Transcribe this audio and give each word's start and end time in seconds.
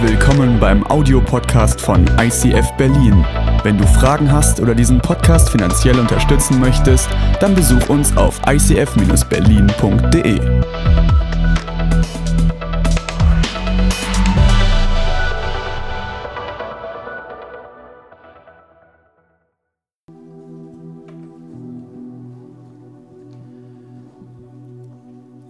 Willkommen 0.00 0.60
beim 0.60 0.86
Audiopodcast 0.86 1.80
von 1.80 2.06
ICF 2.20 2.70
Berlin. 2.76 3.26
Wenn 3.64 3.76
du 3.76 3.84
Fragen 3.84 4.30
hast 4.30 4.60
oder 4.60 4.72
diesen 4.72 5.00
Podcast 5.00 5.50
finanziell 5.50 5.98
unterstützen 5.98 6.60
möchtest, 6.60 7.08
dann 7.40 7.52
besuch 7.56 7.88
uns 7.88 8.16
auf 8.16 8.40
icf-berlin.de. 8.46 10.38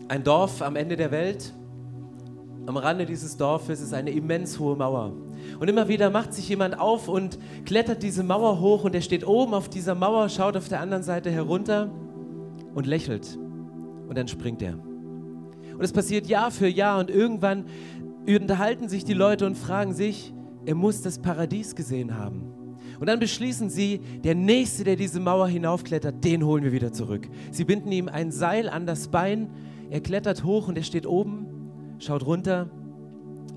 Ein 0.09 0.25
Dorf 0.25 0.63
am 0.63 0.75
Ende 0.75 0.97
der 0.97 1.11
Welt. 1.11 1.53
Am 2.69 2.77
Rande 2.77 3.07
dieses 3.07 3.39
Dorfes 3.39 3.81
ist 3.81 3.95
eine 3.95 4.11
immens 4.11 4.59
hohe 4.59 4.77
Mauer. 4.77 5.15
Und 5.59 5.69
immer 5.69 5.89
wieder 5.89 6.11
macht 6.11 6.35
sich 6.35 6.51
jemand 6.51 6.79
auf 6.79 7.09
und 7.09 7.39
klettert 7.65 8.03
diese 8.03 8.23
Mauer 8.23 8.61
hoch 8.61 8.85
und 8.85 8.95
er 8.95 9.01
steht 9.01 9.27
oben 9.27 9.55
auf 9.55 9.71
dieser 9.71 9.95
Mauer, 9.95 10.29
schaut 10.29 10.55
auf 10.55 10.69
der 10.69 10.83
anderen 10.83 11.03
Seite 11.03 11.31
herunter 11.31 11.91
und 12.75 12.87
lächelt. 12.87 13.39
Und 14.07 14.19
dann 14.19 14.29
springt 14.29 14.61
er. 14.61 14.75
Und 14.75 15.81
es 15.81 15.95
passiert 15.95 16.27
Jahr 16.27 16.51
für 16.51 16.69
Jahr 16.69 17.01
und 17.01 17.09
irgendwann 17.09 17.65
unterhalten 18.27 18.91
sich 18.91 19.03
die 19.03 19.15
Leute 19.15 19.47
und 19.47 19.57
fragen 19.57 19.95
sich, 19.95 20.35
er 20.67 20.75
muss 20.75 21.01
das 21.01 21.21
Paradies 21.21 21.75
gesehen 21.75 22.19
haben. 22.19 22.53
Und 23.01 23.09
dann 23.09 23.19
beschließen 23.19 23.71
sie, 23.71 24.03
der 24.25 24.35
Nächste, 24.35 24.85
der 24.85 24.97
diese 24.97 25.21
Mauer 25.21 25.49
hinaufklettert, 25.49 26.23
den 26.23 26.45
holen 26.45 26.65
wir 26.65 26.73
wieder 26.73 26.93
zurück. 26.93 27.31
Sie 27.51 27.65
binden 27.65 27.91
ihm 27.93 28.11
ein 28.11 28.31
Seil 28.31 28.69
an 28.69 28.85
das 28.85 29.09
Bein, 29.09 29.49
er 29.89 30.03
klettert 30.03 30.45
hoch 30.45 30.69
und 30.69 30.77
er 30.77 30.85
steht 30.85 31.07
oben, 31.07 31.48
schaut 31.99 32.25
runter, 32.25 32.71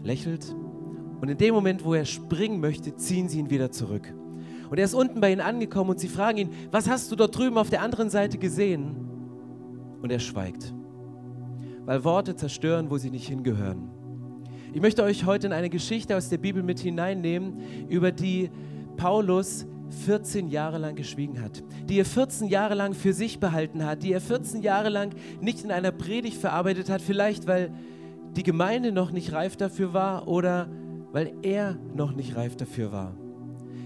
lächelt. 0.04 0.56
Und 1.22 1.30
in 1.30 1.38
dem 1.38 1.54
Moment, 1.54 1.86
wo 1.86 1.94
er 1.94 2.06
springen 2.06 2.60
möchte, 2.60 2.96
ziehen 2.96 3.30
sie 3.30 3.40
ihn 3.40 3.50
wieder 3.50 3.72
zurück. 3.72 4.14
Und 4.70 4.78
er 4.78 4.86
ist 4.86 4.94
unten 4.94 5.20
bei 5.20 5.32
ihnen 5.32 5.42
angekommen 5.42 5.92
und 5.92 6.00
sie 6.00 6.08
fragen 6.08 6.38
ihn, 6.38 6.50
was 6.72 6.90
hast 6.90 7.12
du 7.12 7.16
dort 7.16 7.38
drüben 7.38 7.58
auf 7.58 7.70
der 7.70 7.82
anderen 7.82 8.10
Seite 8.10 8.38
gesehen? 8.38 8.96
Und 10.02 10.12
er 10.12 10.20
schweigt, 10.20 10.74
weil 11.86 12.04
Worte 12.04 12.36
zerstören, 12.36 12.90
wo 12.90 12.98
sie 12.98 13.12
nicht 13.12 13.28
hingehören. 13.28 13.90
Ich 14.74 14.82
möchte 14.82 15.04
euch 15.04 15.26
heute 15.26 15.48
in 15.48 15.54
eine 15.54 15.70
Geschichte 15.70 16.16
aus 16.16 16.30
der 16.30 16.38
Bibel 16.38 16.64
mit 16.64 16.80
hineinnehmen, 16.80 17.88
über 17.90 18.12
die 18.12 18.50
Paulus 18.96 19.68
14 20.06 20.48
Jahre 20.48 20.78
lang 20.78 20.96
geschwiegen 20.96 21.42
hat, 21.42 21.64
die 21.90 22.00
er 22.00 22.06
14 22.06 22.48
Jahre 22.48 22.76
lang 22.76 22.94
für 22.94 23.12
sich 23.12 23.40
behalten 23.40 23.86
hat, 23.86 24.04
die 24.04 24.14
er 24.14 24.22
14 24.22 24.62
Jahre 24.62 24.88
lang 24.88 25.14
nicht 25.42 25.66
in 25.66 25.72
einer 25.72 25.92
Predigt 25.92 26.38
verarbeitet 26.38 26.90
hat, 26.90 27.02
vielleicht 27.02 27.46
weil 27.46 27.72
die 28.36 28.44
Gemeinde 28.44 28.92
noch 28.92 29.12
nicht 29.12 29.34
reif 29.34 29.58
dafür 29.58 29.94
war 29.94 30.28
oder 30.28 30.70
weil 31.12 31.34
er 31.42 31.78
noch 31.94 32.14
nicht 32.14 32.36
reif 32.36 32.56
dafür 32.56 32.92
war. 32.92 33.16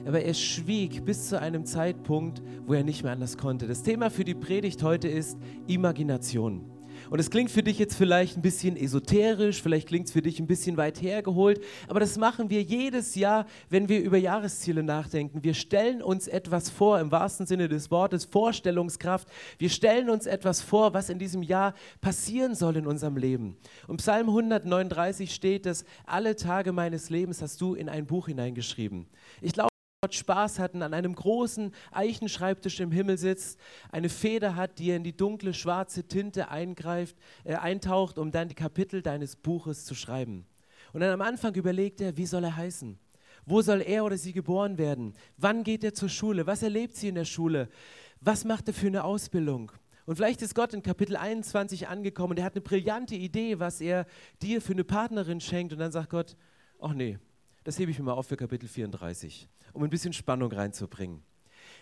Aber 0.05 0.21
er 0.21 0.35
schwieg 0.35 1.03
bis 1.03 1.29
zu 1.29 1.39
einem 1.39 1.65
Zeitpunkt, 1.65 2.43
wo 2.67 2.73
er 2.73 2.83
nicht 2.83 3.03
mehr 3.03 3.13
anders 3.13 3.38
konnte. 3.38 3.67
Das 3.67 3.81
Thema 3.81 4.11
für 4.11 4.23
die 4.23 4.35
Predigt 4.35 4.83
heute 4.83 5.07
ist 5.07 5.38
Imagination. 5.66 6.74
Und 7.09 7.19
es 7.19 7.29
klingt 7.29 7.51
für 7.51 7.63
dich 7.63 7.77
jetzt 7.79 7.95
vielleicht 7.95 8.37
ein 8.37 8.41
bisschen 8.41 8.77
esoterisch, 8.77 9.61
vielleicht 9.61 9.87
klingt 9.87 10.07
es 10.07 10.13
für 10.13 10.21
dich 10.21 10.39
ein 10.39 10.47
bisschen 10.47 10.77
weit 10.77 11.01
hergeholt, 11.01 11.61
aber 11.87 11.99
das 11.99 12.17
machen 12.17 12.49
wir 12.49 12.61
jedes 12.61 13.15
Jahr, 13.15 13.45
wenn 13.69 13.89
wir 13.89 14.01
über 14.01 14.17
Jahresziele 14.17 14.83
nachdenken. 14.83 15.43
Wir 15.43 15.53
stellen 15.53 16.01
uns 16.01 16.27
etwas 16.27 16.69
vor, 16.69 16.99
im 16.99 17.11
wahrsten 17.11 17.45
Sinne 17.45 17.67
des 17.67 17.91
Wortes, 17.91 18.25
Vorstellungskraft. 18.25 19.27
Wir 19.57 19.69
stellen 19.69 20.09
uns 20.09 20.25
etwas 20.25 20.61
vor, 20.61 20.93
was 20.93 21.09
in 21.09 21.19
diesem 21.19 21.43
Jahr 21.43 21.73
passieren 22.01 22.55
soll 22.55 22.77
in 22.77 22.87
unserem 22.87 23.17
Leben. 23.17 23.57
Und 23.87 23.97
Psalm 23.97 24.27
139 24.29 25.33
steht, 25.33 25.65
dass 25.65 25.85
alle 26.05 26.35
Tage 26.35 26.71
meines 26.71 27.09
Lebens 27.09 27.41
hast 27.41 27.61
du 27.61 27.75
in 27.75 27.89
ein 27.89 28.05
Buch 28.05 28.27
hineingeschrieben. 28.27 29.07
Ich 29.41 29.53
glaube, 29.53 29.75
Spaß 30.13 30.59
hatten, 30.59 30.81
an 30.81 30.93
einem 30.93 31.16
großen 31.16 31.73
Eichenschreibtisch 31.91 32.79
im 32.79 32.91
Himmel 32.91 33.17
sitzt, 33.17 33.59
eine 33.91 34.09
Feder 34.09 34.55
hat, 34.55 34.79
die 34.79 34.91
er 34.91 34.97
in 34.97 35.03
die 35.03 35.16
dunkle 35.16 35.53
schwarze 35.53 36.03
Tinte 36.03 36.49
eingreift, 36.49 37.16
äh, 37.43 37.55
eintaucht, 37.55 38.17
um 38.17 38.31
dann 38.31 38.49
die 38.49 38.55
Kapitel 38.55 39.01
deines 39.01 39.35
Buches 39.35 39.85
zu 39.85 39.95
schreiben. 39.95 40.45
Und 40.94 41.01
dann 41.01 41.11
am 41.11 41.21
Anfang 41.21 41.55
überlegt 41.55 42.01
er, 42.01 42.17
wie 42.17 42.25
soll 42.25 42.44
er 42.44 42.55
heißen? 42.55 42.97
Wo 43.45 43.61
soll 43.61 43.81
er 43.81 44.05
oder 44.05 44.17
sie 44.17 44.33
geboren 44.33 44.77
werden? 44.77 45.13
Wann 45.38 45.63
geht 45.63 45.83
er 45.83 45.94
zur 45.94 46.09
Schule? 46.09 46.47
Was 46.47 46.63
erlebt 46.63 46.95
sie 46.95 47.09
in 47.09 47.15
der 47.15 47.25
Schule? 47.25 47.69
Was 48.21 48.44
macht 48.44 48.67
er 48.67 48.73
für 48.73 48.88
eine 48.88 49.03
Ausbildung? 49.03 49.71
Und 50.05 50.15
vielleicht 50.15 50.41
ist 50.41 50.55
Gott 50.55 50.73
in 50.73 50.83
Kapitel 50.83 51.15
21 51.15 51.88
angekommen 51.88 52.31
und 52.31 52.39
er 52.39 52.45
hat 52.45 52.53
eine 52.53 52.61
brillante 52.61 53.15
Idee, 53.15 53.59
was 53.59 53.81
er 53.81 54.05
dir 54.41 54.61
für 54.61 54.73
eine 54.73 54.83
Partnerin 54.83 55.41
schenkt. 55.41 55.73
Und 55.73 55.79
dann 55.79 55.91
sagt 55.91 56.09
Gott, 56.11 56.35
ach 56.79 56.94
nee, 56.94 57.17
das 57.63 57.79
hebe 57.79 57.91
ich 57.91 57.97
mir 57.97 58.05
mal 58.05 58.13
auf 58.13 58.27
für 58.27 58.38
Kapitel 58.38 58.67
34 58.67 59.49
um 59.75 59.84
ein 59.84 59.90
bisschen 59.90 60.13
Spannung 60.13 60.52
reinzubringen. 60.52 61.22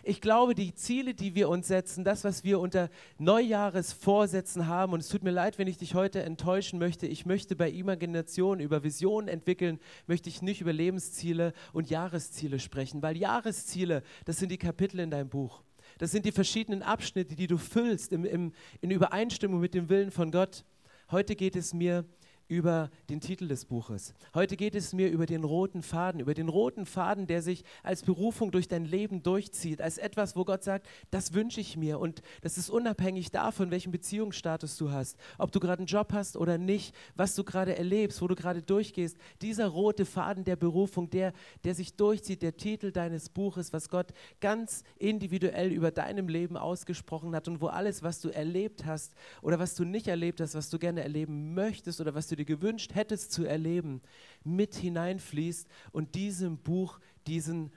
Ich 0.06 0.20
glaube, 0.20 0.54
die 0.54 0.74
Ziele, 0.74 1.14
die 1.14 1.34
wir 1.34 1.48
uns 1.48 1.70
setzen, 1.70 2.04
das, 2.04 2.26
was 2.26 2.44
wir 2.44 2.60
unter 2.60 2.90
Neujahresvorsätzen 3.20 4.68
haben, 4.68 4.92
und 4.92 5.00
es 5.00 5.08
tut 5.08 5.24
mir 5.24 5.32
leid, 5.32 5.58
wenn 5.58 5.68
ich 5.68 5.78
dich 5.78 5.96
heute 5.96 6.24
enttäuschen 6.24 6.78
möchte, 6.78 7.08
ich 7.08 7.26
möchte 7.26 7.56
bei 7.56 7.72
Imagination 7.72 8.60
über 8.60 8.84
Visionen 8.84 9.30
entwickeln, 9.30 9.80
möchte 10.06 10.28
ich 10.28 10.42
nicht 10.42 10.60
über 10.60 10.74
Lebensziele 10.74 11.54
und 11.72 11.90
Jahresziele 11.90 12.60
sprechen, 12.60 13.02
weil 13.02 13.16
Jahresziele, 13.16 14.04
das 14.26 14.40
sind 14.40 14.52
die 14.52 14.58
Kapitel 14.58 15.00
in 15.00 15.10
deinem 15.10 15.30
Buch. 15.30 15.64
Das 16.00 16.12
sind 16.12 16.26
die 16.26 16.34
verschiedenen 16.34 16.84
Abschnitte, 16.84 17.36
die 17.36 17.48
du 17.48 17.58
füllst 17.58 18.12
im, 18.12 18.26
im, 18.26 18.52
in 18.82 18.92
Übereinstimmung 18.92 19.62
mit 19.62 19.74
dem 19.74 19.88
Willen 19.88 20.12
von 20.12 20.32
Gott. 20.32 20.66
Heute 21.12 21.36
geht 21.36 21.56
es 21.56 21.74
mir 21.74 22.04
über 22.48 22.90
den 23.10 23.22
Titel 23.22 23.48
des 23.48 23.66
Buches. 23.66 24.14
Heute 24.34 24.58
geht 24.58 24.76
es 24.76 24.94
mir 24.94 25.10
über 25.10 25.26
den 25.26 25.44
roten 25.44 25.82
Faden, 25.82 26.20
über 26.20 26.34
den 26.34 26.50
roten 26.50 26.86
Faden, 26.86 27.26
der 27.28 27.42
sich 27.42 27.64
als 27.84 28.04
Berufung 28.04 28.52
durch 28.52 28.68
dein 28.68 28.86
Leben 28.86 29.24
durchzieht, 29.24 29.82
als 29.82 29.98
etwas, 29.98 30.36
wo 30.36 30.44
Gott 30.44 30.64
sagt, 30.64 30.88
das 31.10 31.34
wünsche 31.34 31.62
ich 31.62 31.78
mir 31.78 32.00
und 32.00 32.22
das 32.42 32.58
ist 32.58 32.70
unabhängig 32.70 33.32
davon, 33.32 33.72
welchen 33.72 33.92
Beziehungsstatus 33.92 34.78
du 34.78 34.92
hast, 34.92 35.18
ob 35.38 35.52
du 35.52 35.60
gerade 35.60 35.80
einen 35.80 35.88
Job 35.88 36.12
hast 36.14 36.38
oder 36.38 36.58
nicht, 36.58 36.94
was 37.16 37.36
du 37.36 37.44
gerade 37.44 37.78
erlebst, 37.78 38.22
wo 38.22 38.28
du 38.28 38.36
gerade 38.36 38.62
durchgehst. 38.62 39.18
Dieser 39.42 39.68
rote 39.68 40.06
Faden 40.06 40.44
der 40.44 40.56
Berufung, 40.56 41.10
der, 41.10 41.34
der 41.64 41.76
sich 41.76 41.96
durchzieht, 41.96 42.42
der 42.42 42.58
Titel 42.58 42.92
deines 42.92 43.30
Buches, 43.30 43.74
was 43.74 43.90
Gott 43.90 44.14
ganz 44.42 44.84
individuell 44.98 45.72
über 45.72 45.92
deinem 45.92 46.28
Leben 46.28 46.58
ausgesprochen 46.58 47.36
hat 47.36 47.48
und 47.48 47.62
wo 47.62 47.68
alles, 47.68 48.04
was 48.04 48.20
du 48.20 48.30
erlebt 48.30 48.86
hast 48.86 49.14
oder 49.42 49.60
was 49.60 49.76
du 49.76 49.86
nicht 49.86 50.08
erlebt 50.08 50.42
hast, 50.42 50.56
was 50.56 50.70
du 50.70 50.78
gerne 50.78 51.02
erleben 51.04 51.54
möchtest 51.54 52.02
oder 52.02 52.14
was 52.14 52.28
du 52.28 52.33
dir 52.36 52.46
gewünscht 52.46 52.96
hättest 52.96 53.32
zu 53.32 53.46
erleben, 53.46 54.02
mit 54.44 54.76
hineinfließt 54.76 55.68
und 55.92 56.16
diesem 56.16 56.58
Buch 56.58 57.00
diesen, 57.28 57.72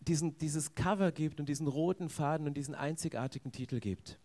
diesen, 0.00 0.38
dieses 0.38 0.74
Cover 0.74 1.12
gibt 1.12 1.40
und 1.40 1.48
diesen 1.48 1.66
roten 1.66 2.08
Faden 2.08 2.46
und 2.46 2.54
diesen 2.54 2.74
einzigartigen 2.74 3.52
Titel 3.52 3.80
gibt. 3.80 4.18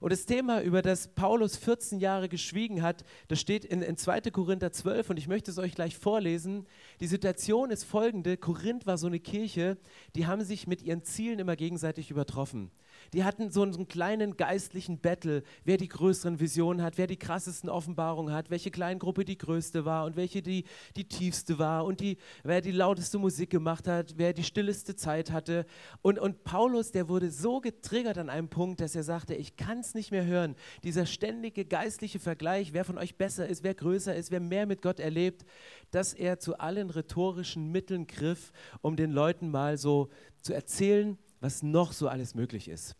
Und 0.00 0.12
das 0.12 0.26
Thema, 0.26 0.60
über 0.62 0.82
das 0.82 1.08
Paulus 1.14 1.56
14 1.56 2.00
Jahre 2.00 2.28
geschwiegen 2.28 2.82
hat, 2.82 3.04
das 3.28 3.40
steht 3.40 3.64
in, 3.64 3.82
in 3.82 3.96
2. 3.96 4.22
Korinther 4.32 4.72
12 4.72 5.10
und 5.10 5.16
ich 5.16 5.28
möchte 5.28 5.50
es 5.50 5.58
euch 5.58 5.76
gleich 5.76 5.96
vorlesen. 5.96 6.66
Die 7.00 7.06
Situation 7.06 7.70
ist 7.70 7.84
folgende. 7.84 8.36
Korinth 8.36 8.84
war 8.84 8.98
so 8.98 9.06
eine 9.06 9.20
Kirche, 9.20 9.78
die 10.16 10.26
haben 10.26 10.42
sich 10.42 10.66
mit 10.66 10.82
ihren 10.82 11.04
Zielen 11.04 11.38
immer 11.38 11.54
gegenseitig 11.54 12.10
übertroffen. 12.10 12.72
Die 13.12 13.24
hatten 13.24 13.50
so 13.50 13.62
einen, 13.62 13.88
kleinen 13.88 14.36
geistlichen 14.36 14.98
Battle, 14.98 15.42
wer 15.64 15.76
die 15.76 15.88
größeren 15.88 16.40
Visionen 16.40 16.82
hat, 16.82 16.98
wer 16.98 17.06
die 17.06 17.16
krassesten 17.16 17.68
Offenbarungen 17.68 18.34
hat, 18.34 18.50
welche 18.50 18.70
Kleingruppe 18.70 19.24
die 19.24 19.38
größte 19.38 19.84
war 19.84 20.04
und 20.04 20.16
welche 20.16 20.42
die, 20.42 20.64
die 20.96 21.04
tiefste 21.04 21.58
war 21.58 21.84
und 21.84 22.00
die, 22.00 22.18
wer 22.42 22.60
die 22.60 22.70
lauteste 22.70 23.18
Musik 23.18 23.50
gemacht 23.50 23.88
hat, 23.88 24.14
wer 24.16 24.32
die 24.32 24.44
stilleste 24.44 24.96
Zeit 24.96 25.30
hatte. 25.30 25.66
Und, 26.00 26.18
und 26.18 26.44
Paulus, 26.44 26.92
der 26.92 27.08
wurde 27.08 27.30
so 27.30 27.60
getriggert 27.60 28.18
an 28.18 28.30
einem 28.30 28.48
Punkt, 28.48 28.80
dass 28.80 28.94
er 28.94 29.02
sagte, 29.02 29.34
ich 29.34 29.56
kann 29.56 29.80
es 29.80 29.94
nicht 29.94 30.10
mehr 30.10 30.24
hören. 30.24 30.54
Dieser 30.84 31.06
ständige 31.06 31.64
geistliche 31.64 32.18
Vergleich, 32.18 32.72
wer 32.72 32.84
von 32.84 32.98
euch 32.98 33.16
besser 33.16 33.46
ist, 33.46 33.62
wer 33.62 33.74
größer 33.74 34.14
ist, 34.14 34.30
wer 34.30 34.40
mehr 34.40 34.66
mit 34.66 34.82
Gott 34.82 35.00
erlebt, 35.00 35.44
dass 35.90 36.14
er 36.14 36.38
zu 36.38 36.58
allen 36.58 36.90
rhetorischen 36.90 37.70
Mitteln 37.70 38.06
griff, 38.06 38.52
um 38.80 38.96
den 38.96 39.10
Leuten 39.10 39.50
mal 39.50 39.76
so 39.76 40.08
zu 40.40 40.52
erzählen, 40.52 41.18
was 41.42 41.62
noch 41.62 41.92
so 41.92 42.08
alles 42.08 42.34
möglich 42.34 42.68
ist. 42.68 42.94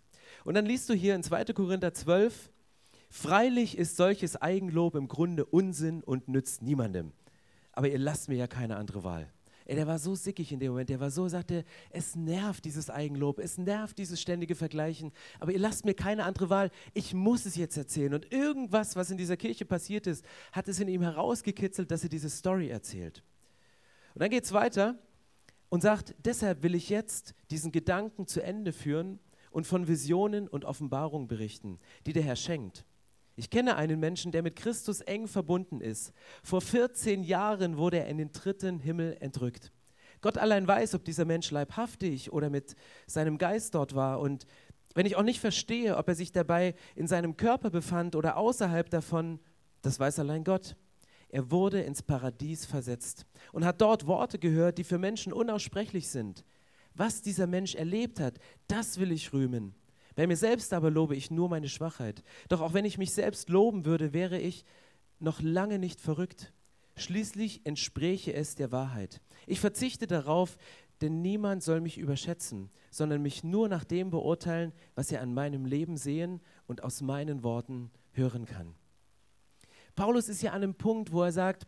Und 0.44 0.54
dann 0.54 0.66
liest 0.66 0.88
du 0.88 0.94
hier 0.94 1.14
in 1.14 1.22
2. 1.22 1.44
Korinther 1.46 1.94
12, 1.94 2.50
freilich 3.08 3.78
ist 3.78 3.96
solches 3.96 4.36
Eigenlob 4.36 4.96
im 4.96 5.08
Grunde 5.08 5.44
Unsinn 5.44 6.02
und 6.02 6.28
nützt 6.28 6.62
niemandem. 6.62 7.12
Aber 7.72 7.88
ihr 7.88 7.98
lasst 7.98 8.28
mir 8.28 8.36
ja 8.36 8.46
keine 8.46 8.76
andere 8.76 9.04
Wahl. 9.04 9.32
Ey, 9.64 9.76
der 9.76 9.86
war 9.86 10.00
so 10.00 10.16
sickig 10.16 10.50
in 10.50 10.58
dem 10.58 10.72
Moment, 10.72 10.88
der 10.88 10.98
war 10.98 11.12
so, 11.12 11.28
sagte, 11.28 11.64
es 11.90 12.16
nervt 12.16 12.64
dieses 12.64 12.90
Eigenlob, 12.90 13.38
es 13.38 13.58
nervt 13.58 13.96
dieses 13.96 14.20
ständige 14.20 14.56
Vergleichen, 14.56 15.12
aber 15.38 15.52
ihr 15.52 15.60
lasst 15.60 15.84
mir 15.84 15.94
keine 15.94 16.24
andere 16.24 16.50
Wahl, 16.50 16.70
ich 16.94 17.14
muss 17.14 17.46
es 17.46 17.54
jetzt 17.54 17.76
erzählen. 17.76 18.12
Und 18.12 18.32
irgendwas, 18.32 18.96
was 18.96 19.12
in 19.12 19.18
dieser 19.18 19.36
Kirche 19.36 19.64
passiert 19.64 20.08
ist, 20.08 20.24
hat 20.50 20.66
es 20.66 20.80
in 20.80 20.88
ihm 20.88 21.02
herausgekitzelt, 21.02 21.92
dass 21.92 22.02
er 22.02 22.08
diese 22.08 22.28
Story 22.28 22.70
erzählt. 22.70 23.22
Und 24.14 24.22
dann 24.22 24.30
geht 24.30 24.44
es 24.44 24.52
weiter, 24.52 24.98
und 25.72 25.80
sagt, 25.80 26.14
deshalb 26.22 26.62
will 26.62 26.74
ich 26.74 26.90
jetzt 26.90 27.32
diesen 27.50 27.72
Gedanken 27.72 28.26
zu 28.26 28.42
Ende 28.42 28.74
führen 28.74 29.18
und 29.50 29.66
von 29.66 29.88
Visionen 29.88 30.46
und 30.46 30.66
Offenbarungen 30.66 31.28
berichten, 31.28 31.78
die 32.04 32.12
der 32.12 32.24
Herr 32.24 32.36
schenkt. 32.36 32.84
Ich 33.36 33.48
kenne 33.48 33.76
einen 33.76 33.98
Menschen, 33.98 34.32
der 34.32 34.42
mit 34.42 34.54
Christus 34.54 35.00
eng 35.00 35.26
verbunden 35.28 35.80
ist. 35.80 36.12
Vor 36.42 36.60
14 36.60 37.24
Jahren 37.24 37.78
wurde 37.78 38.00
er 38.00 38.08
in 38.08 38.18
den 38.18 38.32
dritten 38.32 38.80
Himmel 38.80 39.16
entrückt. 39.20 39.72
Gott 40.20 40.36
allein 40.36 40.68
weiß, 40.68 40.94
ob 40.94 41.06
dieser 41.06 41.24
Mensch 41.24 41.50
leibhaftig 41.50 42.30
oder 42.34 42.50
mit 42.50 42.76
seinem 43.06 43.38
Geist 43.38 43.74
dort 43.74 43.94
war. 43.94 44.20
Und 44.20 44.46
wenn 44.92 45.06
ich 45.06 45.16
auch 45.16 45.22
nicht 45.22 45.40
verstehe, 45.40 45.96
ob 45.96 46.06
er 46.06 46.14
sich 46.14 46.32
dabei 46.32 46.74
in 46.96 47.06
seinem 47.06 47.38
Körper 47.38 47.70
befand 47.70 48.14
oder 48.14 48.36
außerhalb 48.36 48.90
davon, 48.90 49.40
das 49.80 49.98
weiß 49.98 50.18
allein 50.18 50.44
Gott. 50.44 50.76
Er 51.32 51.50
wurde 51.50 51.80
ins 51.80 52.02
Paradies 52.02 52.66
versetzt 52.66 53.24
und 53.52 53.64
hat 53.64 53.80
dort 53.80 54.06
Worte 54.06 54.38
gehört, 54.38 54.76
die 54.76 54.84
für 54.84 54.98
Menschen 54.98 55.32
unaussprechlich 55.32 56.08
sind. 56.08 56.44
Was 56.94 57.22
dieser 57.22 57.46
Mensch 57.46 57.74
erlebt 57.74 58.20
hat, 58.20 58.38
das 58.68 59.00
will 59.00 59.10
ich 59.10 59.32
rühmen. 59.32 59.74
Bei 60.14 60.26
mir 60.26 60.36
selbst 60.36 60.74
aber 60.74 60.90
lobe 60.90 61.16
ich 61.16 61.30
nur 61.30 61.48
meine 61.48 61.70
Schwachheit. 61.70 62.22
Doch 62.50 62.60
auch 62.60 62.74
wenn 62.74 62.84
ich 62.84 62.98
mich 62.98 63.14
selbst 63.14 63.48
loben 63.48 63.86
würde, 63.86 64.12
wäre 64.12 64.38
ich 64.38 64.66
noch 65.20 65.40
lange 65.40 65.78
nicht 65.78 66.02
verrückt. 66.02 66.52
Schließlich 66.96 67.64
entspräche 67.64 68.34
es 68.34 68.54
der 68.54 68.70
Wahrheit. 68.70 69.22
Ich 69.46 69.58
verzichte 69.58 70.06
darauf, 70.06 70.58
denn 71.00 71.22
niemand 71.22 71.62
soll 71.62 71.80
mich 71.80 71.96
überschätzen, 71.96 72.70
sondern 72.90 73.22
mich 73.22 73.42
nur 73.42 73.70
nach 73.70 73.84
dem 73.84 74.10
beurteilen, 74.10 74.74
was 74.94 75.10
er 75.10 75.22
an 75.22 75.32
meinem 75.32 75.64
Leben 75.64 75.96
sehen 75.96 76.42
und 76.66 76.84
aus 76.84 77.00
meinen 77.00 77.42
Worten 77.42 77.90
hören 78.12 78.44
kann. 78.44 78.74
Paulus 79.94 80.28
ist 80.28 80.42
ja 80.42 80.50
an 80.50 80.62
einem 80.62 80.74
Punkt, 80.74 81.12
wo 81.12 81.22
er 81.22 81.32
sagt, 81.32 81.66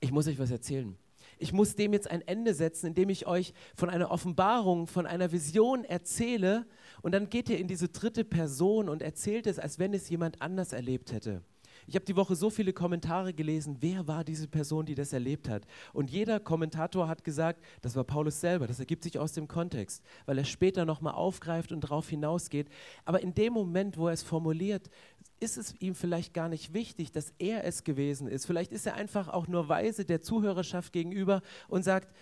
ich 0.00 0.12
muss 0.12 0.26
euch 0.28 0.38
was 0.38 0.50
erzählen. 0.50 0.96
Ich 1.38 1.52
muss 1.52 1.76
dem 1.76 1.92
jetzt 1.92 2.10
ein 2.10 2.26
Ende 2.26 2.52
setzen, 2.52 2.86
indem 2.86 3.10
ich 3.10 3.26
euch 3.26 3.54
von 3.76 3.90
einer 3.90 4.10
Offenbarung, 4.10 4.86
von 4.86 5.06
einer 5.06 5.30
Vision 5.30 5.84
erzähle. 5.84 6.66
Und 7.00 7.12
dann 7.12 7.30
geht 7.30 7.48
ihr 7.48 7.58
in 7.58 7.68
diese 7.68 7.88
dritte 7.88 8.24
Person 8.24 8.88
und 8.88 9.02
erzählt 9.02 9.46
es, 9.46 9.58
als 9.58 9.78
wenn 9.78 9.94
es 9.94 10.08
jemand 10.08 10.42
anders 10.42 10.72
erlebt 10.72 11.12
hätte. 11.12 11.42
Ich 11.86 11.94
habe 11.94 12.04
die 12.04 12.16
Woche 12.16 12.36
so 12.36 12.50
viele 12.50 12.72
Kommentare 12.72 13.32
gelesen, 13.32 13.78
wer 13.80 14.06
war 14.06 14.22
diese 14.22 14.46
Person, 14.46 14.84
die 14.84 14.94
das 14.94 15.12
erlebt 15.12 15.48
hat. 15.48 15.64
Und 15.94 16.10
jeder 16.10 16.38
Kommentator 16.38 17.08
hat 17.08 17.24
gesagt, 17.24 17.64
das 17.80 17.96
war 17.96 18.04
Paulus 18.04 18.40
selber. 18.40 18.66
Das 18.66 18.78
ergibt 18.78 19.04
sich 19.04 19.18
aus 19.18 19.32
dem 19.32 19.48
Kontext, 19.48 20.02
weil 20.26 20.36
er 20.36 20.44
später 20.44 20.84
nochmal 20.84 21.14
aufgreift 21.14 21.72
und 21.72 21.82
darauf 21.82 22.08
hinausgeht. 22.08 22.68
Aber 23.06 23.22
in 23.22 23.34
dem 23.34 23.54
Moment, 23.54 23.96
wo 23.96 24.08
er 24.08 24.12
es 24.12 24.22
formuliert, 24.22 24.90
ist 25.40 25.56
es 25.56 25.74
ihm 25.80 25.94
vielleicht 25.94 26.34
gar 26.34 26.48
nicht 26.48 26.72
wichtig, 26.72 27.12
dass 27.12 27.32
er 27.38 27.64
es 27.64 27.84
gewesen 27.84 28.28
ist. 28.28 28.46
Vielleicht 28.46 28.72
ist 28.72 28.86
er 28.86 28.94
einfach 28.94 29.28
auch 29.28 29.46
nur 29.46 29.68
weise 29.68 30.04
der 30.04 30.20
Zuhörerschaft 30.20 30.92
gegenüber 30.92 31.42
und 31.68 31.84
sagt, 31.84 32.12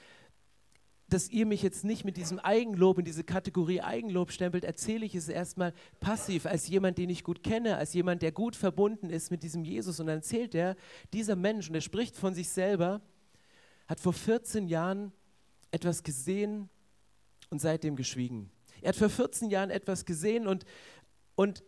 dass 1.08 1.30
ihr 1.30 1.46
mich 1.46 1.62
jetzt 1.62 1.84
nicht 1.84 2.04
mit 2.04 2.16
diesem 2.16 2.40
Eigenlob 2.40 2.98
in 2.98 3.04
diese 3.04 3.22
Kategorie 3.22 3.80
Eigenlob 3.80 4.32
stempelt, 4.32 4.64
erzähle 4.64 5.06
ich 5.06 5.14
es 5.14 5.28
erstmal 5.28 5.72
passiv, 6.00 6.46
als 6.46 6.66
jemand, 6.66 6.98
den 6.98 7.10
ich 7.10 7.22
gut 7.22 7.44
kenne, 7.44 7.76
als 7.76 7.94
jemand, 7.94 8.22
der 8.22 8.32
gut 8.32 8.56
verbunden 8.56 9.08
ist 9.10 9.30
mit 9.30 9.42
diesem 9.42 9.64
Jesus. 9.64 10.00
Und 10.00 10.06
dann 10.06 10.16
erzählt 10.16 10.54
er, 10.54 10.76
dieser 11.12 11.36
Mensch, 11.36 11.68
und 11.68 11.76
er 11.76 11.80
spricht 11.80 12.16
von 12.16 12.34
sich 12.34 12.48
selber, 12.48 13.00
hat 13.86 14.00
vor 14.00 14.12
14 14.12 14.66
Jahren 14.66 15.12
etwas 15.70 16.02
gesehen 16.02 16.68
und 17.50 17.60
seitdem 17.60 17.94
geschwiegen. 17.94 18.50
Er 18.80 18.88
hat 18.88 18.96
vor 18.96 19.08
14 19.08 19.48
Jahren 19.50 19.70
etwas 19.70 20.04
gesehen 20.04 20.48
und, 20.48 20.64
und 21.36 21.62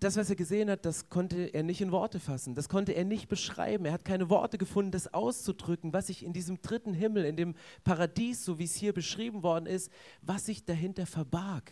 das, 0.00 0.16
was 0.16 0.30
er 0.30 0.36
gesehen 0.36 0.70
hat, 0.70 0.86
das 0.86 1.10
konnte 1.10 1.44
er 1.54 1.62
nicht 1.62 1.80
in 1.80 1.92
Worte 1.92 2.20
fassen, 2.20 2.54
das 2.54 2.68
konnte 2.68 2.92
er 2.92 3.04
nicht 3.04 3.28
beschreiben. 3.28 3.84
Er 3.84 3.92
hat 3.92 4.04
keine 4.04 4.30
Worte 4.30 4.56
gefunden, 4.56 4.90
das 4.90 5.12
auszudrücken, 5.12 5.92
was 5.92 6.06
sich 6.06 6.24
in 6.24 6.32
diesem 6.32 6.60
dritten 6.62 6.94
Himmel, 6.94 7.26
in 7.26 7.36
dem 7.36 7.54
Paradies, 7.84 8.44
so 8.44 8.58
wie 8.58 8.64
es 8.64 8.74
hier 8.74 8.94
beschrieben 8.94 9.42
worden 9.42 9.66
ist, 9.66 9.92
was 10.22 10.46
sich 10.46 10.64
dahinter 10.64 11.06
verbarg. 11.06 11.70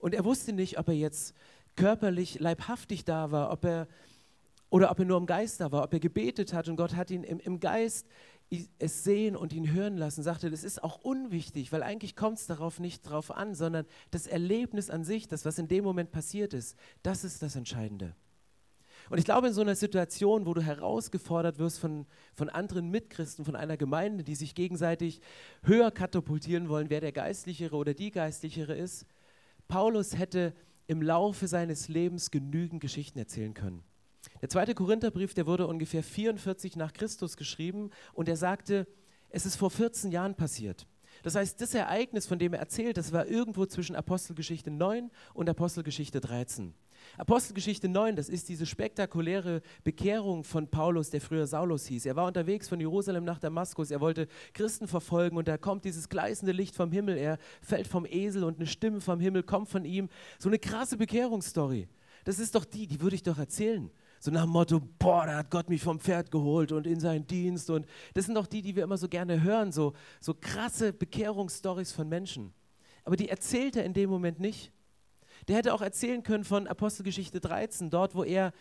Und 0.00 0.14
er 0.14 0.24
wusste 0.24 0.52
nicht, 0.52 0.78
ob 0.78 0.88
er 0.88 0.94
jetzt 0.94 1.34
körperlich, 1.76 2.40
leibhaftig 2.40 3.04
da 3.04 3.30
war, 3.30 3.52
ob 3.52 3.64
er 3.64 3.86
oder 4.68 4.90
ob 4.90 4.98
er 4.98 5.04
nur 5.04 5.18
im 5.18 5.26
Geist 5.26 5.60
da 5.60 5.70
war, 5.70 5.84
ob 5.84 5.92
er 5.92 6.00
gebetet 6.00 6.52
hat 6.52 6.68
und 6.68 6.76
Gott 6.76 6.96
hat 6.96 7.10
ihn 7.12 7.22
im, 7.22 7.38
im 7.38 7.60
Geist 7.60 8.08
es 8.78 9.02
sehen 9.02 9.36
und 9.36 9.52
ihn 9.52 9.72
hören 9.72 9.96
lassen, 9.96 10.22
sagte, 10.22 10.50
das 10.50 10.62
ist 10.62 10.82
auch 10.84 11.00
unwichtig, 11.02 11.72
weil 11.72 11.82
eigentlich 11.82 12.14
kommt 12.14 12.38
es 12.38 12.46
darauf 12.46 12.78
nicht 12.78 13.02
drauf 13.02 13.30
an, 13.30 13.54
sondern 13.54 13.86
das 14.10 14.26
Erlebnis 14.26 14.88
an 14.88 15.04
sich, 15.04 15.26
das, 15.26 15.44
was 15.44 15.58
in 15.58 15.68
dem 15.68 15.82
Moment 15.82 16.12
passiert 16.12 16.54
ist, 16.54 16.76
das 17.02 17.24
ist 17.24 17.42
das 17.42 17.56
Entscheidende. 17.56 18.14
Und 19.10 19.18
ich 19.18 19.24
glaube, 19.24 19.48
in 19.48 19.52
so 19.52 19.60
einer 19.60 19.76
Situation, 19.76 20.46
wo 20.46 20.54
du 20.54 20.62
herausgefordert 20.62 21.58
wirst 21.58 21.78
von, 21.78 22.06
von 22.34 22.48
anderen 22.48 22.90
Mitchristen, 22.90 23.44
von 23.44 23.56
einer 23.56 23.76
Gemeinde, 23.76 24.24
die 24.24 24.34
sich 24.34 24.54
gegenseitig 24.54 25.20
höher 25.62 25.90
katapultieren 25.90 26.68
wollen, 26.68 26.90
wer 26.90 27.00
der 27.00 27.12
Geistlichere 27.12 27.76
oder 27.76 27.94
die 27.94 28.10
Geistlichere 28.10 28.74
ist, 28.74 29.06
Paulus 29.68 30.16
hätte 30.16 30.54
im 30.86 31.02
Laufe 31.02 31.48
seines 31.48 31.88
Lebens 31.88 32.30
genügend 32.30 32.80
Geschichten 32.80 33.18
erzählen 33.18 33.54
können. 33.54 33.82
Der 34.42 34.48
zweite 34.48 34.74
Korintherbrief, 34.74 35.34
der 35.34 35.46
wurde 35.46 35.66
ungefähr 35.66 36.02
44 36.02 36.76
nach 36.76 36.92
Christus 36.92 37.36
geschrieben 37.36 37.90
und 38.12 38.28
er 38.28 38.36
sagte, 38.36 38.86
es 39.30 39.46
ist 39.46 39.56
vor 39.56 39.70
14 39.70 40.12
Jahren 40.12 40.34
passiert. 40.34 40.86
Das 41.22 41.34
heißt, 41.34 41.60
das 41.60 41.74
Ereignis, 41.74 42.26
von 42.26 42.38
dem 42.38 42.52
er 42.52 42.60
erzählt, 42.60 42.96
das 42.96 43.12
war 43.12 43.26
irgendwo 43.26 43.66
zwischen 43.66 43.96
Apostelgeschichte 43.96 44.70
9 44.70 45.10
und 45.34 45.48
Apostelgeschichte 45.48 46.20
13. 46.20 46.74
Apostelgeschichte 47.18 47.88
9, 47.88 48.16
das 48.16 48.28
ist 48.28 48.48
diese 48.48 48.66
spektakuläre 48.66 49.62
Bekehrung 49.84 50.44
von 50.44 50.68
Paulus, 50.68 51.10
der 51.10 51.20
früher 51.20 51.46
Saulus 51.46 51.86
hieß. 51.86 52.06
Er 52.06 52.16
war 52.16 52.26
unterwegs 52.26 52.68
von 52.68 52.80
Jerusalem 52.80 53.24
nach 53.24 53.38
Damaskus, 53.38 53.90
er 53.90 54.00
wollte 54.00 54.28
Christen 54.54 54.88
verfolgen 54.88 55.36
und 55.36 55.48
da 55.48 55.56
kommt 55.56 55.84
dieses 55.84 56.08
gleißende 56.08 56.52
Licht 56.52 56.74
vom 56.74 56.92
Himmel, 56.92 57.16
er 57.16 57.38
fällt 57.60 57.86
vom 57.86 58.06
Esel 58.06 58.44
und 58.44 58.56
eine 58.56 58.66
Stimme 58.66 59.00
vom 59.00 59.20
Himmel 59.20 59.42
kommt 59.42 59.68
von 59.68 59.84
ihm. 59.84 60.08
So 60.38 60.48
eine 60.48 60.58
krasse 60.58 60.96
Bekehrungsstory. 60.96 61.88
Das 62.24 62.38
ist 62.38 62.54
doch 62.54 62.64
die, 62.64 62.86
die 62.86 63.00
würde 63.00 63.16
ich 63.16 63.22
doch 63.22 63.38
erzählen. 63.38 63.90
So 64.18 64.30
nach 64.30 64.44
dem 64.44 64.50
Motto, 64.50 64.80
boah, 64.98 65.26
da 65.26 65.36
hat 65.36 65.50
Gott 65.50 65.68
mich 65.68 65.82
vom 65.82 66.00
Pferd 66.00 66.30
geholt 66.30 66.72
und 66.72 66.86
in 66.86 67.00
seinen 67.00 67.26
Dienst. 67.26 67.70
Und 67.70 67.86
das 68.14 68.26
sind 68.26 68.34
doch 68.34 68.46
die, 68.46 68.62
die 68.62 68.74
wir 68.74 68.84
immer 68.84 68.96
so 68.96 69.08
gerne 69.08 69.42
hören, 69.42 69.72
so, 69.72 69.92
so 70.20 70.34
krasse 70.34 70.92
Bekehrungsstories 70.92 71.92
von 71.92 72.08
Menschen. 72.08 72.52
Aber 73.04 73.16
die 73.16 73.28
erzählt 73.28 73.76
er 73.76 73.84
in 73.84 73.92
dem 73.92 74.10
Moment 74.10 74.40
nicht. 74.40 74.72
Der 75.48 75.56
hätte 75.56 75.74
auch 75.74 75.82
erzählen 75.82 76.22
können 76.22 76.44
von 76.44 76.66
Apostelgeschichte 76.66 77.40
13, 77.40 77.90
dort, 77.90 78.14
wo 78.14 78.24
er 78.24 78.52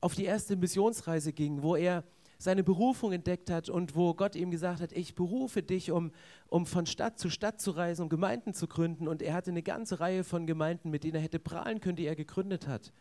auf 0.00 0.14
die 0.14 0.24
erste 0.24 0.56
Missionsreise 0.56 1.32
ging, 1.32 1.62
wo 1.62 1.76
er 1.76 2.04
seine 2.38 2.62
Berufung 2.62 3.12
entdeckt 3.12 3.48
hat 3.48 3.70
und 3.70 3.96
wo 3.96 4.12
Gott 4.12 4.36
ihm 4.36 4.50
gesagt 4.50 4.82
hat, 4.82 4.92
ich 4.92 5.14
berufe 5.14 5.62
dich, 5.62 5.90
um, 5.90 6.10
um 6.48 6.66
von 6.66 6.84
Stadt 6.84 7.18
zu 7.18 7.30
Stadt 7.30 7.60
zu 7.60 7.70
reisen, 7.70 8.02
um 8.02 8.08
Gemeinden 8.10 8.52
zu 8.52 8.66
gründen. 8.66 9.08
Und 9.08 9.22
er 9.22 9.32
hatte 9.32 9.50
eine 9.50 9.62
ganze 9.62 10.00
Reihe 10.00 10.24
von 10.24 10.46
Gemeinden, 10.46 10.90
mit 10.90 11.04
denen 11.04 11.14
er 11.14 11.22
hätte 11.22 11.38
prahlen 11.38 11.80
können, 11.80 11.96
die 11.96 12.04
er 12.04 12.16
gegründet 12.16 12.66
hat 12.66 12.92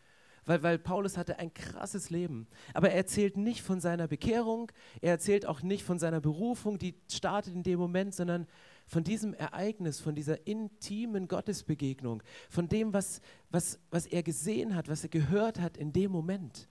weil, 0.45 0.61
weil 0.63 0.77
Paulus 0.77 1.17
hatte 1.17 1.39
ein 1.39 1.53
krasses 1.53 2.09
Leben. 2.09 2.47
Aber 2.73 2.89
er 2.89 2.97
erzählt 2.97 3.37
nicht 3.37 3.61
von 3.61 3.79
seiner 3.79 4.07
Bekehrung, 4.07 4.71
er 5.01 5.11
erzählt 5.11 5.45
auch 5.45 5.61
nicht 5.61 5.83
von 5.83 5.99
seiner 5.99 6.21
Berufung, 6.21 6.77
die 6.77 6.95
startet 7.11 7.53
in 7.53 7.63
dem 7.63 7.79
Moment, 7.79 8.13
sondern 8.13 8.47
von 8.85 9.03
diesem 9.03 9.33
Ereignis, 9.33 9.99
von 9.99 10.15
dieser 10.15 10.45
intimen 10.45 11.27
Gottesbegegnung, 11.27 12.21
von 12.49 12.69
dem, 12.69 12.93
was, 12.93 13.21
was, 13.49 13.79
was 13.89 14.05
er 14.05 14.23
gesehen 14.23 14.75
hat, 14.75 14.87
was 14.87 15.03
er 15.03 15.09
gehört 15.09 15.59
hat 15.59 15.77
in 15.77 15.91
dem 15.91 16.11
Moment. 16.11 16.69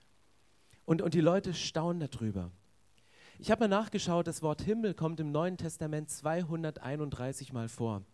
Und, 0.84 1.02
und 1.02 1.14
die 1.14 1.20
Leute 1.20 1.54
staunen 1.54 2.08
darüber. 2.10 2.52
Ich 3.38 3.50
habe 3.50 3.64
mal 3.64 3.68
nachgeschaut, 3.68 4.28
das 4.28 4.42
Wort 4.42 4.62
Himmel 4.62 4.94
kommt 4.94 5.18
im 5.18 5.32
Neuen 5.32 5.56
Testament 5.56 6.08
231 6.08 7.52
Mal 7.52 7.68
vor 7.68 8.04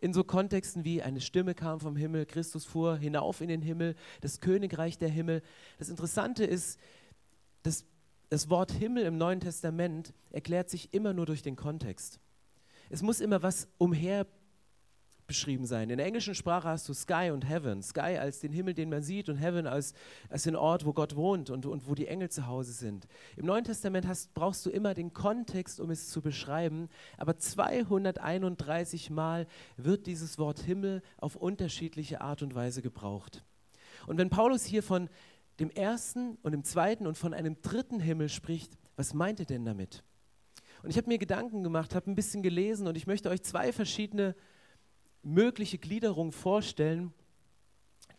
in 0.00 0.12
so 0.12 0.24
Kontexten 0.24 0.84
wie 0.84 1.02
eine 1.02 1.20
Stimme 1.20 1.54
kam 1.54 1.80
vom 1.80 1.96
Himmel, 1.96 2.26
Christus 2.26 2.64
fuhr 2.64 2.96
hinauf 2.96 3.40
in 3.40 3.48
den 3.48 3.62
Himmel, 3.62 3.94
das 4.20 4.40
Königreich 4.40 4.98
der 4.98 5.08
Himmel. 5.08 5.42
Das 5.78 5.88
Interessante 5.88 6.44
ist, 6.44 6.78
dass 7.62 7.84
das 8.28 8.50
Wort 8.50 8.72
Himmel 8.72 9.04
im 9.04 9.18
Neuen 9.18 9.40
Testament 9.40 10.12
erklärt 10.30 10.68
sich 10.68 10.92
immer 10.92 11.12
nur 11.12 11.26
durch 11.26 11.42
den 11.42 11.56
Kontext. 11.56 12.20
Es 12.90 13.02
muss 13.02 13.20
immer 13.20 13.42
was 13.42 13.68
umher 13.78 14.26
beschrieben 15.26 15.66
sein. 15.66 15.90
In 15.90 15.98
der 15.98 16.06
englischen 16.06 16.34
Sprache 16.34 16.68
hast 16.68 16.88
du 16.88 16.94
Sky 16.94 17.30
und 17.32 17.48
Heaven. 17.48 17.82
Sky 17.82 18.18
als 18.18 18.40
den 18.40 18.52
Himmel, 18.52 18.74
den 18.74 18.88
man 18.88 19.02
sieht, 19.02 19.28
und 19.28 19.36
Heaven 19.36 19.66
als, 19.66 19.94
als 20.28 20.44
den 20.44 20.56
Ort, 20.56 20.84
wo 20.86 20.92
Gott 20.92 21.16
wohnt 21.16 21.50
und, 21.50 21.66
und 21.66 21.88
wo 21.88 21.94
die 21.94 22.06
Engel 22.06 22.30
zu 22.30 22.46
Hause 22.46 22.72
sind. 22.72 23.06
Im 23.36 23.46
Neuen 23.46 23.64
Testament 23.64 24.06
hast, 24.06 24.34
brauchst 24.34 24.64
du 24.64 24.70
immer 24.70 24.94
den 24.94 25.12
Kontext, 25.12 25.80
um 25.80 25.90
es 25.90 26.08
zu 26.08 26.22
beschreiben, 26.22 26.88
aber 27.18 27.38
231 27.38 29.10
Mal 29.10 29.46
wird 29.76 30.06
dieses 30.06 30.38
Wort 30.38 30.60
Himmel 30.60 31.02
auf 31.18 31.36
unterschiedliche 31.36 32.20
Art 32.20 32.42
und 32.42 32.54
Weise 32.54 32.82
gebraucht. 32.82 33.44
Und 34.06 34.18
wenn 34.18 34.30
Paulus 34.30 34.64
hier 34.64 34.82
von 34.82 35.08
dem 35.58 35.70
ersten 35.70 36.36
und 36.42 36.52
dem 36.52 36.64
zweiten 36.64 37.06
und 37.06 37.16
von 37.16 37.34
einem 37.34 37.60
dritten 37.62 38.00
Himmel 38.00 38.28
spricht, 38.28 38.76
was 38.96 39.14
meint 39.14 39.40
er 39.40 39.46
denn 39.46 39.64
damit? 39.64 40.02
Und 40.82 40.90
ich 40.90 40.96
habe 40.98 41.08
mir 41.08 41.18
Gedanken 41.18 41.62
gemacht, 41.62 41.94
habe 41.94 42.10
ein 42.10 42.14
bisschen 42.14 42.42
gelesen 42.42 42.86
und 42.86 42.96
ich 42.96 43.06
möchte 43.06 43.30
euch 43.30 43.42
zwei 43.42 43.72
verschiedene 43.72 44.34
mögliche 45.26 45.78
Gliederung 45.78 46.32
vorstellen, 46.32 47.12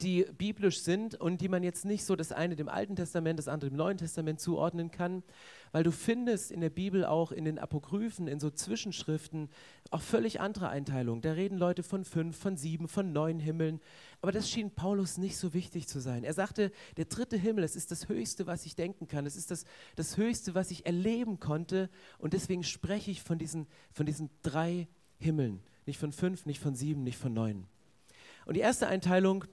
die 0.02 0.26
biblisch 0.38 0.82
sind 0.82 1.16
und 1.16 1.42
die 1.42 1.48
man 1.48 1.64
jetzt 1.64 1.84
nicht 1.84 2.06
so 2.06 2.16
das 2.16 2.32
eine 2.32 2.56
dem 2.56 2.70
Alten 2.70 2.96
Testament, 2.96 3.40
das 3.40 3.48
andere 3.48 3.72
dem 3.72 3.78
Neuen 3.78 3.98
Testament 3.98 4.40
zuordnen 4.40 4.92
kann, 4.92 5.24
weil 5.72 5.84
du 5.84 5.92
findest 5.92 6.52
in 6.52 6.62
der 6.62 6.70
Bibel 6.70 7.04
auch 7.04 7.32
in 7.32 7.46
den 7.46 7.58
Apokryphen, 7.58 8.28
in 8.28 8.40
so 8.40 8.52
Zwischenschriften 8.52 9.50
auch 9.90 10.02
völlig 10.02 10.40
andere 10.40 10.70
Einteilungen. 10.70 11.22
Da 11.22 11.32
reden 11.32 11.58
Leute 11.58 11.82
von 11.82 12.06
fünf, 12.06 12.38
von 12.38 12.58
sieben, 12.58 12.88
von 12.88 13.12
neun 13.12 13.40
Himmeln. 13.40 13.80
Aber 14.22 14.32
das 14.32 14.52
schien 14.52 14.70
Paulus 14.70 15.18
nicht 15.18 15.38
so 15.38 15.54
wichtig 15.54 15.88
zu 15.88 16.00
sein. 16.00 16.24
Er 16.24 16.34
sagte, 16.34 16.72
der 16.98 17.06
dritte 17.06 17.38
Himmel, 17.38 17.64
es 17.64 17.76
ist 17.76 17.90
das 17.90 18.08
Höchste, 18.08 18.46
was 18.46 18.66
ich 18.66 18.76
denken 18.76 19.08
kann. 19.08 19.26
Es 19.26 19.36
ist 19.36 19.50
das, 19.50 19.66
das 19.96 20.18
Höchste, 20.18 20.54
was 20.54 20.70
ich 20.70 20.86
erleben 20.86 21.40
konnte. 21.40 21.90
Und 22.20 22.34
deswegen 22.34 22.64
spreche 22.64 23.10
ich 23.10 23.24
von 23.24 23.40
diesen, 23.40 23.66
von 23.92 24.06
diesen 24.06 24.30
drei 24.44 24.88
Himmeln. 25.18 25.64
Nicht 25.88 26.00
von 26.00 26.12
fünf, 26.12 26.46
nicht 26.46 26.60
von 26.60 26.76
sieben, 26.76 27.04
nicht 27.04 27.18
von 27.18 27.34
neun. 27.34 27.66
Und 28.46 28.56
die 28.56 28.60
erste 28.60 28.88
Einteilung 28.88 29.46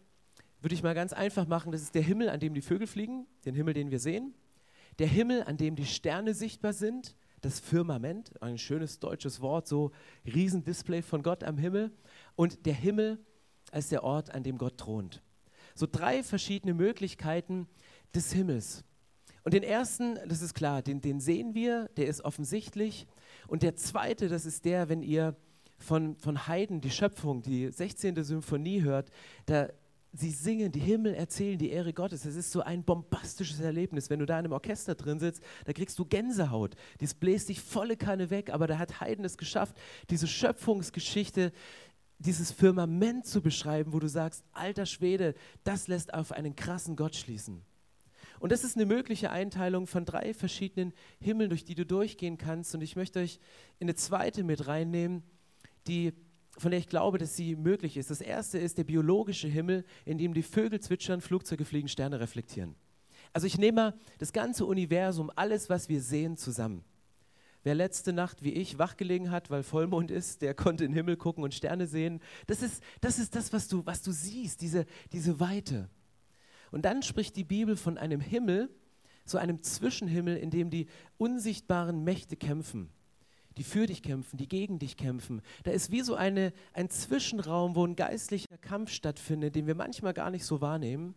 würde 0.61 0.75
ich 0.75 0.83
mal 0.83 0.95
ganz 0.95 1.12
einfach 1.12 1.47
machen. 1.47 1.73
Das 1.73 1.81
ist 1.81 1.95
der 1.95 2.03
Himmel, 2.03 2.29
an 2.29 2.41
dem 2.41 2.55
die 2.55 2.61
Vögel 2.61 2.87
fliegen, 2.87 3.26
den 3.45 3.55
Himmel, 3.55 3.73
den 3.73 3.91
wir 3.91 4.00
sehen. 4.00 4.35
Der 4.99 5.07
Himmel, 5.07 5.45
an 5.45 5.57
dem 5.57 5.76
die 5.76 5.87
Sterne 5.87 6.35
sichtbar 6.35 6.73
sind, 6.73 7.17
das 7.41 7.61
Firmament, 7.61 8.43
ein 8.43 8.59
schönes 8.59 8.99
deutsches 8.99 9.41
Wort, 9.41 9.69
so 9.69 9.93
Riesendisplay 10.26 11.03
von 11.03 11.23
Gott 11.23 11.45
am 11.45 11.57
Himmel. 11.57 11.93
Und 12.35 12.67
der 12.67 12.75
Himmel 12.75 13.19
als 13.71 13.88
der 13.88 14.03
Ort, 14.03 14.35
an 14.35 14.43
dem 14.43 14.59
Gott 14.59 14.79
thront. 14.79 15.23
So 15.75 15.87
drei 15.91 16.23
verschiedene 16.23 16.75
Möglichkeiten 16.75 17.69
des 18.14 18.33
Himmels. 18.33 18.85
Und 19.45 19.55
den 19.55 19.62
ersten, 19.62 20.19
das 20.26 20.43
ist 20.43 20.55
klar, 20.55 20.83
den, 20.83 21.00
den 21.00 21.21
sehen 21.21 21.55
wir, 21.55 21.88
der 21.97 22.07
ist 22.07 22.23
offensichtlich. 22.23 23.07
Und 23.47 23.62
der 23.62 23.76
zweite, 23.76 24.29
das 24.29 24.47
ist 24.47 24.64
der, 24.64 24.88
wenn 24.88 25.03
ihr 25.03 25.37
von, 25.76 26.16
von 26.16 26.47
Haydn 26.47 26.81
die 26.81 26.90
Schöpfung, 26.90 27.43
die 27.43 27.71
16. 27.71 28.23
Symphonie 28.23 28.83
hört, 28.83 29.11
da 29.47 29.69
sie 30.12 30.31
singen, 30.31 30.71
die 30.71 30.81
Himmel 30.81 31.14
erzählen 31.14 31.59
die 31.59 31.71
Ehre 31.71 31.93
Gottes. 31.93 32.25
Es 32.25 32.37
ist 32.37 32.52
so 32.52 32.61
ein 32.61 32.85
bombastisches 32.85 33.61
Erlebnis. 33.61 34.11
Wenn 34.11 34.21
du 34.21 34.26
da 34.26 34.38
in 34.38 34.45
einem 34.45 34.52
Orchester 34.52 34.95
drin 34.95 35.19
sitzt, 35.19 35.43
da 35.64 35.73
kriegst 35.73 35.99
du 35.99 36.04
Gänsehaut. 36.04 36.76
Dies 37.00 37.14
bläst 37.14 37.49
dich 37.49 37.61
volle 37.61 37.97
Kanne 37.97 38.31
weg, 38.31 38.50
aber 38.50 38.66
da 38.66 38.78
hat 38.78 39.00
Haydn 39.00 39.25
es 39.25 39.37
geschafft, 39.37 39.76
diese 40.11 40.28
Schöpfungsgeschichte, 40.28 41.52
dieses 42.19 42.52
Firmament 42.52 43.26
zu 43.26 43.43
beschreiben, 43.43 43.93
wo 43.93 43.99
du 43.99 44.09
sagst, 44.09 44.45
alter 44.52 44.87
Schwede, 44.87 45.35
das 45.64 45.88
lässt 45.88 46.14
auf 46.14 46.33
einen 46.33 46.54
krassen 46.54 46.97
Gott 46.97 47.16
schließen. 47.16 47.62
Und 48.38 48.52
das 48.52 48.62
ist 48.62 48.76
eine 48.76 48.87
mögliche 48.87 49.31
Einteilung 49.31 49.87
von 49.87 50.04
drei 50.04 50.35
verschiedenen 50.35 50.93
Himmeln, 51.19 51.50
durch 51.50 51.64
die 51.64 51.75
du 51.75 51.85
durchgehen 51.87 52.38
kannst. 52.38 52.75
Und 52.75 52.83
ich 52.83 52.95
möchte 52.95 53.21
euch 53.21 53.40
in 53.78 53.87
eine 53.87 53.95
zweite 53.95 54.45
mit 54.45 54.66
reinnehmen, 54.66 55.23
die 55.87 56.12
von 56.59 56.71
der 56.71 56.79
ich 56.79 56.88
glaube, 56.88 57.19
dass 57.19 57.37
sie 57.37 57.57
möglich 57.57 57.97
ist. 57.97 58.11
Das 58.11 58.21
erste 58.21 58.59
ist 58.59 58.79
der 58.79 58.85
biologische 58.85 59.49
Himmel, 59.49 59.85
in 60.05 60.19
dem 60.19 60.35
die 60.35 60.43
Vögel 60.43 60.81
zwitschern, 60.81 61.21
Flugzeuge 61.21 61.64
fliegen, 61.64 61.88
Sterne 61.88 62.21
reflektieren. 62.21 62.76
Also 63.33 63.47
ich 63.47 63.59
nehme 63.59 63.76
mal 63.76 63.95
das 64.19 64.33
ganze 64.33 64.64
Universum, 64.64 65.31
alles, 65.35 65.69
was 65.69 65.88
wir 65.88 66.00
sehen, 66.00 66.37
zusammen. 66.37 66.85
Wer 67.64 67.75
letzte 67.75 68.12
Nacht 68.12 68.45
wie 68.45 68.53
ich 68.53 68.79
wachgelegen 68.79 69.31
hat, 69.31 69.50
weil 69.50 69.62
Vollmond 69.62 70.11
ist, 70.11 70.43
der 70.43 70.55
konnte 70.55 70.85
in 70.85 70.93
den 70.93 70.97
Himmel 70.97 71.17
gucken 71.17 71.43
und 71.43 71.55
Sterne 71.55 71.87
sehen. 71.87 72.21
Das 72.47 72.62
ist 72.62 72.83
das, 73.00 73.19
ist 73.19 73.35
das 73.35 73.53
was, 73.53 73.69
du, 73.69 73.85
was 73.87 74.03
du 74.03 74.12
siehst, 74.12 74.61
diese, 74.61 74.85
diese 75.12 75.41
Weite. 75.41 75.88
Und 76.71 76.85
dann 76.85 77.03
spricht 77.03 77.37
die 77.37 77.45
Bibel 77.45 77.76
von 77.76 77.97
einem 77.99 78.21
Himmel, 78.21 78.69
so 79.25 79.38
einem 79.38 79.62
Zwischenhimmel, 79.62 80.37
in 80.37 80.50
dem 80.50 80.69
die 80.69 80.87
unsichtbaren 81.17 82.05
Mächte 82.05 82.37
kämpfen 82.37 82.91
die 83.57 83.65
für 83.65 83.87
dich 83.87 84.03
kämpfen, 84.03 84.37
die 84.37 84.49
gegen 84.49 84.79
dich 84.79 84.97
kämpfen. 84.97 85.43
Da 85.63 85.71
ist 85.71 85.91
wie 85.91 86.03
so 86.03 86.15
eine, 86.15 86.53
ein 86.73 86.91
Zwischenraum, 86.91 87.75
wo 87.75 87.87
ein 87.87 87.97
geistlicher 87.97 88.59
Kampf 88.59 88.91
stattfindet, 88.91 89.55
den 89.55 89.67
wir 89.67 89.75
manchmal 89.75 90.15
gar 90.15 90.31
nicht 90.31 90.45
so 90.45 90.61
wahrnehmen. 90.61 91.15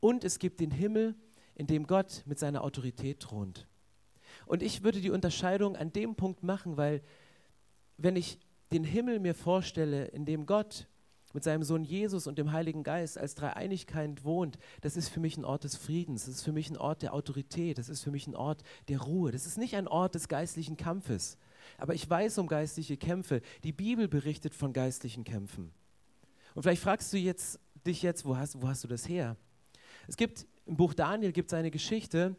Und 0.00 0.24
es 0.24 0.38
gibt 0.38 0.60
den 0.60 0.70
Himmel, 0.70 1.14
in 1.54 1.66
dem 1.66 1.86
Gott 1.86 2.22
mit 2.26 2.38
seiner 2.38 2.64
Autorität 2.64 3.20
thront. 3.20 3.66
Und 4.46 4.62
ich 4.62 4.82
würde 4.82 5.00
die 5.00 5.10
Unterscheidung 5.10 5.76
an 5.76 5.92
dem 5.92 6.16
Punkt 6.16 6.42
machen, 6.42 6.76
weil 6.76 7.02
wenn 7.96 8.16
ich 8.16 8.38
den 8.72 8.84
Himmel 8.84 9.20
mir 9.20 9.34
vorstelle, 9.34 10.06
in 10.06 10.24
dem 10.24 10.46
Gott 10.46 10.88
mit 11.32 11.42
seinem 11.42 11.64
Sohn 11.64 11.82
Jesus 11.82 12.26
und 12.26 12.38
dem 12.38 12.52
Heiligen 12.52 12.82
Geist 12.82 13.18
als 13.18 13.34
Dreieinigkeit 13.34 14.24
wohnt, 14.24 14.58
das 14.82 14.96
ist 14.96 15.08
für 15.08 15.20
mich 15.20 15.36
ein 15.36 15.44
Ort 15.44 15.64
des 15.64 15.76
Friedens, 15.76 16.26
das 16.26 16.36
ist 16.36 16.42
für 16.42 16.52
mich 16.52 16.70
ein 16.70 16.76
Ort 16.76 17.02
der 17.02 17.12
Autorität, 17.12 17.78
das 17.78 17.88
ist 17.88 18.02
für 18.02 18.10
mich 18.10 18.26
ein 18.26 18.36
Ort 18.36 18.62
der 18.88 19.00
Ruhe, 19.00 19.32
das 19.32 19.46
ist 19.46 19.58
nicht 19.58 19.74
ein 19.74 19.88
Ort 19.88 20.14
des 20.14 20.28
geistlichen 20.28 20.76
Kampfes. 20.76 21.38
Aber 21.78 21.94
ich 21.94 22.08
weiß 22.08 22.38
um 22.38 22.46
geistliche 22.46 22.96
Kämpfe. 22.96 23.40
Die 23.62 23.72
Bibel 23.72 24.08
berichtet 24.08 24.54
von 24.54 24.72
geistlichen 24.72 25.24
Kämpfen. 25.24 25.72
Und 26.54 26.62
vielleicht 26.62 26.82
fragst 26.82 27.12
du 27.12 27.18
jetzt, 27.18 27.58
dich 27.86 28.02
jetzt, 28.02 28.24
wo 28.24 28.36
hast, 28.36 28.60
wo 28.60 28.68
hast 28.68 28.84
du 28.84 28.88
das 28.88 29.08
her? 29.08 29.36
Es 30.06 30.16
gibt 30.16 30.46
im 30.66 30.76
Buch 30.76 30.94
Daniel 30.94 31.32
gibt 31.32 31.50
es 31.50 31.54
eine 31.54 31.70
Geschichte, 31.70 32.36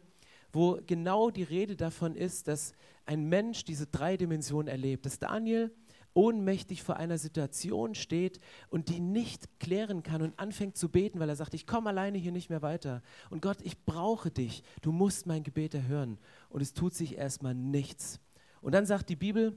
wo 0.52 0.80
genau 0.86 1.30
die 1.30 1.42
Rede 1.42 1.76
davon 1.76 2.14
ist, 2.14 2.48
dass 2.48 2.72
ein 3.04 3.28
Mensch 3.28 3.64
diese 3.64 3.86
drei 3.86 4.16
Dimensionen 4.16 4.68
erlebt. 4.68 5.06
Dass 5.06 5.18
Daniel 5.18 5.70
ohnmächtig 6.14 6.82
vor 6.82 6.96
einer 6.96 7.18
Situation 7.18 7.94
steht 7.94 8.40
und 8.70 8.88
die 8.88 9.00
nicht 9.00 9.60
klären 9.60 10.02
kann 10.02 10.22
und 10.22 10.38
anfängt 10.38 10.76
zu 10.76 10.88
beten, 10.88 11.20
weil 11.20 11.28
er 11.28 11.36
sagt, 11.36 11.52
ich 11.52 11.66
komme 11.66 11.90
alleine 11.90 12.16
hier 12.16 12.32
nicht 12.32 12.48
mehr 12.48 12.62
weiter. 12.62 13.02
Und 13.28 13.42
Gott, 13.42 13.58
ich 13.62 13.84
brauche 13.84 14.30
dich. 14.30 14.62
Du 14.80 14.92
musst 14.92 15.26
mein 15.26 15.42
Gebet 15.42 15.74
erhören. 15.74 16.18
Und 16.48 16.62
es 16.62 16.72
tut 16.72 16.94
sich 16.94 17.16
erstmal 17.18 17.54
nichts. 17.54 18.18
Und 18.66 18.72
dann 18.72 18.84
sagt 18.84 19.10
die 19.10 19.14
Bibel, 19.14 19.56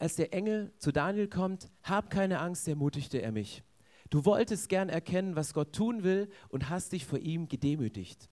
als 0.00 0.16
der 0.16 0.34
Engel 0.34 0.72
zu 0.78 0.90
Daniel 0.90 1.28
kommt, 1.28 1.70
hab 1.84 2.10
keine 2.10 2.40
Angst, 2.40 2.66
ermutigte 2.66 3.22
er 3.22 3.30
mich. 3.30 3.62
Du 4.10 4.24
wolltest 4.24 4.68
gern 4.68 4.88
erkennen, 4.88 5.36
was 5.36 5.54
Gott 5.54 5.72
tun 5.72 6.02
will 6.02 6.28
und 6.48 6.70
hast 6.70 6.90
dich 6.90 7.06
vor 7.06 7.20
ihm 7.20 7.46
gedemütigt. 7.46 8.28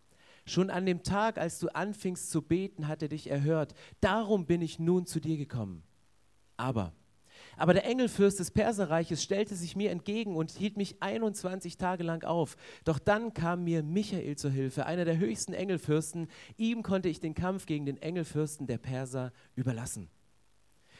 Schon 0.47 0.69
an 0.69 0.85
dem 0.85 1.05
Tag, 1.05 1.39
als 1.39 1.61
du 1.61 1.69
anfingst 1.69 2.33
zu 2.33 2.43
beten, 2.43 2.89
hat 2.89 3.03
er 3.03 3.09
dich 3.09 3.31
erhört. 3.31 3.75
Darum 4.01 4.47
bin 4.47 4.63
ich 4.63 4.81
nun 4.81 5.07
zu 5.07 5.21
dir 5.21 5.37
gekommen. 5.37 5.85
Aber 6.57 6.93
aber 7.63 7.75
der 7.75 7.87
Engelfürst 7.87 8.41
des 8.41 8.51
Perserreiches 8.51 9.23
stellte 9.23 9.55
sich 9.55 9.77
mir 9.77 9.93
entgegen 9.93 10.35
und 10.35 10.51
hielt 10.51 10.77
mich 10.77 11.01
21 11.01 11.77
Tage 11.77 12.03
lang 12.03 12.25
auf. 12.25 12.57
Doch 12.83 12.99
dann 12.99 13.35
kam 13.35 13.63
mir 13.63 13.85
Michael 13.85 14.35
zur 14.35 14.51
Hilfe, 14.51 14.85
einer 14.85 15.05
der 15.05 15.19
höchsten 15.19 15.53
Engelfürsten. 15.53 16.27
Ihm 16.57 16.83
konnte 16.83 17.09
ich 17.09 17.21
den 17.21 17.35
Kampf 17.35 17.67
gegen 17.67 17.87
den 17.87 18.03
Engelfürsten 18.03 18.67
der 18.67 18.79
Perser 18.79 19.33
überlassen. 19.55 20.11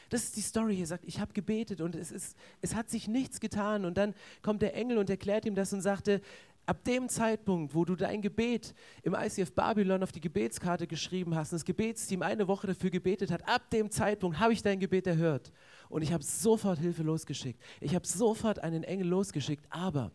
Das 0.07 0.23
ist 0.23 0.37
die 0.37 0.41
Story. 0.41 0.79
Er 0.79 0.87
sagt, 0.87 1.03
ich 1.03 1.19
habe 1.19 1.33
gebetet 1.33 1.81
und 1.81 1.95
es, 1.95 2.13
ist, 2.13 2.37
es 2.61 2.75
hat 2.75 2.89
sich 2.89 3.09
nichts 3.09 3.41
getan. 3.41 3.83
Und 3.83 3.97
dann 3.97 4.13
kommt 4.41 4.61
der 4.61 4.73
Engel 4.73 4.99
und 4.99 5.09
erklärt 5.09 5.43
ihm 5.43 5.55
das 5.55 5.73
und 5.73 5.81
sagte, 5.81 6.21
ab 6.65 6.83
dem 6.83 7.09
Zeitpunkt, 7.09 7.75
wo 7.75 7.85
du 7.85 7.95
dein 7.95 8.21
Gebet 8.21 8.73
im 9.01 9.13
ICF 9.13 9.53
Babylon 9.53 10.03
auf 10.03 10.11
die 10.11 10.21
Gebetskarte 10.21 10.87
geschrieben 10.87 11.35
hast 11.35 11.51
und 11.51 11.57
das 11.57 11.65
Gebetsteam 11.65 12.21
eine 12.21 12.47
Woche 12.47 12.67
dafür 12.67 12.89
gebetet 12.89 13.31
hat, 13.31 13.47
ab 13.47 13.69
dem 13.69 13.89
Zeitpunkt 13.91 14.39
habe 14.39 14.53
ich 14.53 14.61
dein 14.61 14.79
Gebet 14.79 15.07
erhört. 15.07 15.51
Und 15.89 16.01
ich 16.01 16.13
habe 16.13 16.23
sofort 16.23 16.79
Hilfe 16.79 17.03
losgeschickt. 17.03 17.61
Ich 17.81 17.95
habe 17.95 18.07
sofort 18.07 18.59
einen 18.59 18.83
Engel 18.83 19.07
losgeschickt. 19.07 19.65
Aber 19.69 20.11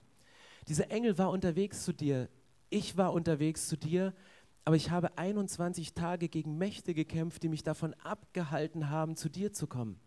dieser 0.66 0.90
Engel 0.90 1.18
war 1.18 1.30
unterwegs 1.30 1.84
zu 1.84 1.92
dir. 1.92 2.28
Ich 2.70 2.96
war 2.96 3.12
unterwegs 3.12 3.68
zu 3.68 3.76
dir. 3.76 4.14
Aber 4.64 4.76
ich 4.76 4.90
habe 4.90 5.16
21 5.16 5.94
Tage 5.94 6.28
gegen 6.28 6.58
Mächte 6.58 6.94
gekämpft, 6.94 7.42
die 7.42 7.48
mich 7.48 7.62
davon 7.62 7.94
abgehalten 7.94 8.90
haben, 8.90 9.16
zu 9.16 9.28
dir 9.28 9.52
zu 9.52 9.66
kommen. 9.66 10.00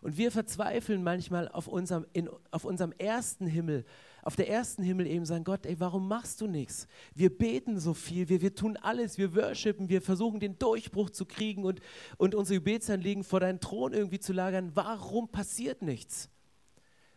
Und 0.00 0.16
wir 0.16 0.30
verzweifeln 0.30 1.02
manchmal 1.02 1.48
auf 1.48 1.66
unserem, 1.66 2.06
in, 2.12 2.28
auf 2.50 2.64
unserem 2.64 2.92
ersten 2.98 3.46
Himmel, 3.46 3.84
auf 4.22 4.36
der 4.36 4.48
ersten 4.48 4.82
Himmel 4.82 5.06
eben 5.06 5.24
sagen, 5.24 5.44
Gott, 5.44 5.66
ey, 5.66 5.80
warum 5.80 6.06
machst 6.06 6.40
du 6.40 6.46
nichts? 6.46 6.86
Wir 7.14 7.36
beten 7.36 7.80
so 7.80 7.94
viel, 7.94 8.28
wir, 8.28 8.40
wir 8.40 8.54
tun 8.54 8.76
alles, 8.76 9.18
wir 9.18 9.34
worshipen, 9.34 9.88
wir 9.88 10.02
versuchen 10.02 10.40
den 10.40 10.58
Durchbruch 10.58 11.10
zu 11.10 11.24
kriegen 11.24 11.64
und, 11.64 11.80
und 12.16 12.34
unsere 12.34 12.60
Gebetsanliegen 12.60 13.24
vor 13.24 13.40
deinen 13.40 13.60
Thron 13.60 13.92
irgendwie 13.92 14.20
zu 14.20 14.32
lagern. 14.32 14.72
Warum 14.74 15.28
passiert 15.28 15.82
nichts? 15.82 16.28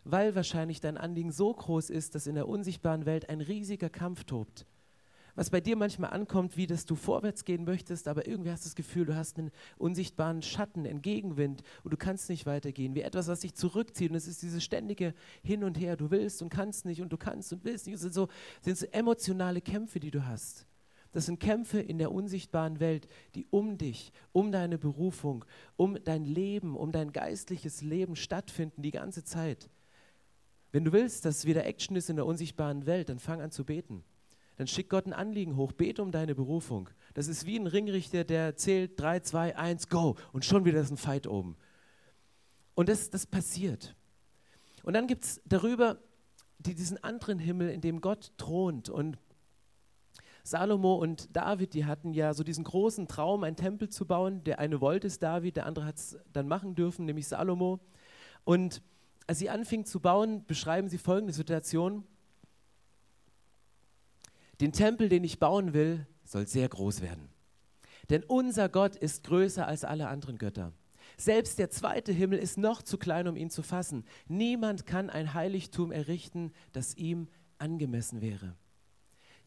Weil 0.04 0.34
wahrscheinlich 0.34 0.82
dein 0.82 0.98
Anliegen 0.98 1.32
so 1.32 1.54
groß 1.54 1.90
ist, 1.92 2.16
dass 2.16 2.28
in 2.28 2.36
der 2.36 2.48
unsichtbaren 2.48 3.06
Welt 3.06 3.30
ein 3.30 3.42
riesiger 3.42 3.90
Kampf 3.90 4.24
tobt 4.24 4.66
was 5.36 5.50
bei 5.50 5.62
dir 5.62 5.76
manchmal 5.76 6.12
ankommt, 6.12 6.58
wie 6.58 6.68
dass 6.68 6.86
du 6.86 6.96
vorwärts 6.96 7.46
gehen 7.46 7.64
möchtest, 7.64 8.08
aber 8.08 8.28
irgendwie 8.28 8.52
hast 8.52 8.66
du 8.66 8.70
das 8.70 8.76
Gefühl, 8.76 9.06
du 9.06 9.16
hast 9.16 9.38
einen 9.38 9.52
unsichtbaren 9.78 10.42
Schatten, 10.42 10.86
einen 10.86 11.02
Gegenwind 11.02 11.64
und 11.84 11.92
du 11.92 11.98
kannst 11.98 12.30
nicht 12.30 12.46
weitergehen, 12.46 12.96
wie 12.96 13.02
etwas, 13.02 13.28
was 13.28 13.42
dich 13.42 13.56
zurückzieht. 13.56 14.12
Und 14.12 14.18
es 14.18 14.28
ist 14.28 14.42
dieses 14.42 14.64
ständige 14.64 15.14
Hin 15.44 15.64
und 15.64 15.80
Her. 15.80 15.96
Du 15.96 16.12
willst 16.12 16.42
und 16.42 16.50
kannst 16.50 16.86
nicht 16.86 17.02
und 17.02 17.12
du 17.12 17.18
kannst 17.18 17.54
und 17.54 17.64
willst 17.64 17.86
nicht. 17.86 17.96
Das 17.96 18.02
sind 18.02 18.14
so, 18.14 18.28
sind 18.62 18.78
so 18.78 18.86
emotionale 18.88 19.62
Kämpfe, 19.62 20.00
die 20.00 20.12
du 20.12 20.26
hast. 20.26 20.68
Das 21.14 21.26
sind 21.26 21.40
Kämpfe 21.40 21.80
in 21.80 21.98
der 21.98 22.12
unsichtbaren 22.12 22.80
Welt, 22.80 23.08
die 23.36 23.46
um 23.50 23.78
dich, 23.78 24.14
um 24.32 24.52
deine 24.52 24.78
Berufung, 24.78 25.44
um 25.76 26.02
dein 26.04 26.24
Leben, 26.24 26.78
um 26.78 26.92
dein 26.94 27.12
geistliches 27.12 27.82
Leben 27.82 28.16
stattfinden 28.16 28.82
die 28.82 28.92
ganze 28.92 29.26
Zeit. 29.26 29.70
Wenn 30.72 30.86
du 30.86 30.94
willst, 30.94 31.26
dass 31.26 31.46
wieder 31.46 31.66
Action 31.66 31.98
ist 31.98 32.10
in 32.10 32.16
der 32.16 32.26
unsichtbaren 32.26 32.86
Welt, 32.86 33.10
dann 33.10 33.20
fang 33.20 33.42
an 33.42 33.52
zu 33.52 33.66
beten 33.66 34.06
dann 34.62 34.68
schick 34.68 34.90
Gott 34.92 35.08
ein 35.08 35.14
Anliegen 35.14 35.56
hoch, 35.56 35.72
bete 35.72 36.04
um 36.04 36.12
deine 36.12 36.36
Berufung. 36.36 36.88
Das 37.16 37.28
ist 37.28 37.48
wie 37.48 37.58
ein 37.58 37.66
Ringrichter, 37.66 38.24
der 38.24 38.56
zählt 38.56 39.00
3, 39.00 39.22
2, 39.22 39.56
1, 39.58 39.90
go 39.90 40.18
und 40.34 40.46
schon 40.46 40.66
wieder 40.66 40.80
ist 40.80 40.92
ein 40.92 40.98
Fight 40.98 41.26
oben. 41.26 41.58
Und 42.76 42.88
das, 42.88 43.10
das 43.10 43.26
passiert. 43.26 43.96
Und 44.84 44.94
dann 44.94 45.08
gibt 45.08 45.24
es 45.24 45.42
darüber 45.46 45.98
die, 46.60 46.76
diesen 46.76 47.04
anderen 47.04 47.40
Himmel, 47.40 47.72
in 47.72 47.82
dem 47.82 48.02
Gott 48.02 48.34
thront. 48.38 48.88
Und 48.88 49.18
Salomo 50.44 50.94
und 50.94 51.36
David, 51.36 51.74
die 51.74 51.86
hatten 51.86 52.14
ja 52.14 52.36
so 52.36 52.44
diesen 52.44 52.64
großen 52.64 53.08
Traum, 53.08 53.44
einen 53.44 53.56
Tempel 53.56 53.90
zu 53.90 54.06
bauen. 54.06 54.44
Der 54.44 54.60
eine 54.60 54.80
wollte 54.80 55.08
es 55.08 55.18
David, 55.18 55.56
der 55.56 55.66
andere 55.66 55.86
hat 55.86 55.96
es 55.96 56.20
dann 56.34 56.48
machen 56.48 56.76
dürfen, 56.76 57.06
nämlich 57.06 57.28
Salomo. 57.28 57.80
Und 58.44 58.84
als 59.26 59.40
sie 59.40 59.50
anfingen 59.50 59.88
zu 59.88 60.00
bauen, 60.00 60.46
beschreiben 60.46 60.88
sie 60.88 61.00
folgende 61.00 61.34
Situation. 61.34 62.04
Den 64.62 64.74
Tempel, 64.74 65.10
den 65.10 65.24
ich 65.24 65.40
bauen 65.40 65.74
will, 65.74 66.06
soll 66.24 66.46
sehr 66.46 66.70
groß 66.70 67.02
werden. 67.02 67.30
Denn 68.12 68.24
unser 68.24 68.70
Gott 68.70 68.96
ist 68.96 69.24
größer 69.24 69.68
als 69.68 69.84
alle 69.84 70.08
anderen 70.08 70.38
Götter. 70.38 70.72
Selbst 71.18 71.58
der 71.58 71.72
zweite 71.72 72.12
Himmel 72.12 72.38
ist 72.38 72.60
noch 72.60 72.84
zu 72.84 73.00
klein, 73.00 73.28
um 73.28 73.36
ihn 73.36 73.50
zu 73.50 73.64
fassen. 73.64 74.06
Niemand 74.28 74.86
kann 74.86 75.10
ein 75.10 75.34
Heiligtum 75.34 75.92
errichten, 75.92 76.52
das 76.74 76.96
ihm 76.96 77.28
angemessen 77.58 78.22
wäre. 78.22 78.56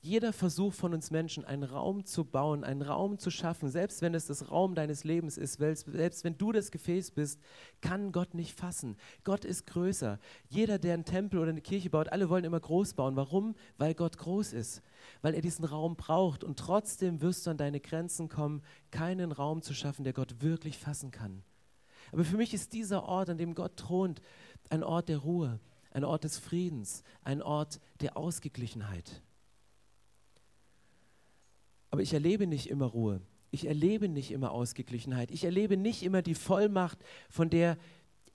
Jeder 0.05 0.35
Versuch 0.35 0.75
von 0.75 0.93
uns 0.93 1.11
Menschen, 1.11 1.47
einen 1.47 1.63
Raum 1.63 2.05
zu 2.05 2.27
bauen, 2.27 2.63
einen 2.63 2.83
Raum 2.83 3.19
zu 3.19 3.31
schaffen, 3.31 3.71
selbst 3.71 4.03
wenn 4.03 4.13
es 4.13 4.27
das 4.27 4.51
Raum 4.51 4.75
deines 4.75 5.03
Lebens 5.03 5.39
ist, 5.39 5.55
selbst 5.55 6.25
wenn 6.25 6.37
du 6.37 6.53
das 6.53 6.71
Gefäß 6.71 7.13
bist, 7.13 7.41
kann 7.81 8.13
Gott 8.13 8.35
nicht 8.35 8.53
fassen. 8.53 8.99
Gott 9.25 9.47
ist 9.47 9.67
größer. 9.67 10.19
Jeder, 10.51 10.79
der 10.79 10.93
einen 10.93 11.07
Tempel 11.07 11.39
oder 11.39 11.49
eine 11.49 11.63
Kirche 11.63 11.89
baut, 11.89 12.11
alle 12.11 12.29
wollen 12.29 12.45
immer 12.45 12.61
groß 12.61 12.93
bauen. 12.93 13.17
Warum? 13.17 13.55
Weil 13.79 13.95
Gott 13.95 14.19
groß 14.19 14.53
ist, 14.53 14.83
weil 15.23 15.33
er 15.33 15.41
diesen 15.41 15.65
Raum 15.65 15.97
braucht. 15.97 16.45
Und 16.45 16.59
trotzdem 16.59 17.23
wirst 17.23 17.47
du 17.47 17.53
an 17.53 17.57
deine 17.57 17.81
Grenzen 17.81 18.29
kommen, 18.29 18.61
keinen 18.91 19.33
Raum 19.33 19.63
zu 19.63 19.73
schaffen, 19.73 20.05
der 20.05 20.13
Gott 20.13 20.43
wirklich 20.43 20.77
fassen 20.77 21.13
kann. 21.13 21.43
Aber 22.13 22.25
für 22.25 22.37
mich 22.37 22.53
ist 22.53 22.75
dieser 22.75 23.05
Ort, 23.05 23.31
an 23.31 23.39
dem 23.39 23.55
Gott 23.55 23.79
thront, 23.79 24.21
ein 24.69 24.85
Ort 24.85 25.09
der 25.09 25.17
Ruhe, 25.17 25.61
ein 25.93 26.05
Ort 26.05 26.25
des 26.25 26.37
Friedens, 26.37 27.05
ein 27.23 27.41
Ort 27.41 27.81
der 28.03 28.19
Ausgeglichenheit. 28.19 29.23
Aber 31.95 32.03
ich 32.03 32.13
erlebe 32.13 32.49
nicht 32.49 32.71
immer 32.71 32.87
Ruhe. 32.87 33.21
Ich 33.53 33.69
erlebe 33.69 34.09
nicht 34.09 34.33
immer 34.33 34.51
Ausgeglichenheit. 34.51 35.31
Ich 35.31 35.45
erlebe 35.45 35.77
nicht 35.77 36.03
immer 36.03 36.23
die 36.23 36.35
Vollmacht, 36.35 36.99
von 37.31 37.51
der 37.51 37.79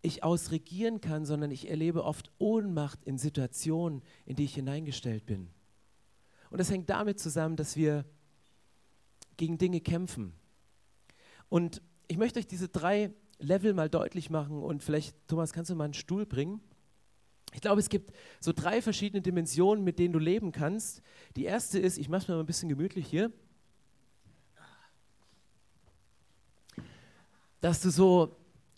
ich 0.02 0.24
aus 0.24 0.52
regieren 0.52 1.02
kann, 1.02 1.26
sondern 1.26 1.52
ich 1.52 1.70
erlebe 1.70 2.06
oft 2.06 2.32
Ohnmacht 2.38 3.04
in 3.04 3.18
Situationen, 3.18 4.02
in 4.26 4.38
die 4.38 4.46
ich 4.46 4.56
hineingestellt 4.56 5.26
bin. 5.26 5.50
Und 6.50 6.60
das 6.60 6.72
hängt 6.72 6.90
damit 6.90 7.20
zusammen, 7.20 7.58
dass 7.58 7.76
wir 7.76 8.06
gegen 9.36 9.58
Dinge 9.58 9.82
kämpfen. 9.82 10.32
Und 11.50 11.82
ich 12.08 12.16
möchte 12.16 12.40
euch 12.40 12.48
diese 12.48 12.70
drei 12.70 13.12
Level 13.40 13.74
mal 13.74 13.90
deutlich 13.90 14.30
machen 14.30 14.64
und 14.64 14.86
vielleicht, 14.86 15.18
Thomas, 15.28 15.52
kannst 15.52 15.70
du 15.70 15.76
mal 15.76 15.84
einen 15.84 15.94
Stuhl 15.94 16.26
bringen? 16.26 16.62
Ich 17.54 17.60
glaube, 17.60 17.82
es 17.82 17.90
gibt 17.90 18.14
so 18.40 18.54
drei 18.54 18.82
verschiedene 18.82 19.22
Dimensionen, 19.22 19.84
mit 19.84 20.00
denen 20.00 20.14
du 20.14 20.20
leben 20.20 20.54
kannst. 20.54 21.02
Die 21.36 21.44
erste 21.44 21.78
ist, 21.78 21.98
ich 21.98 22.08
mache 22.08 22.22
es 22.22 22.28
mir 22.30 22.36
mal 22.36 22.42
ein 22.42 22.46
bisschen 22.46 22.70
gemütlich 22.70 23.06
hier. 23.06 23.34
Dass 27.62 27.82
du 27.82 27.90
so, 27.90 28.36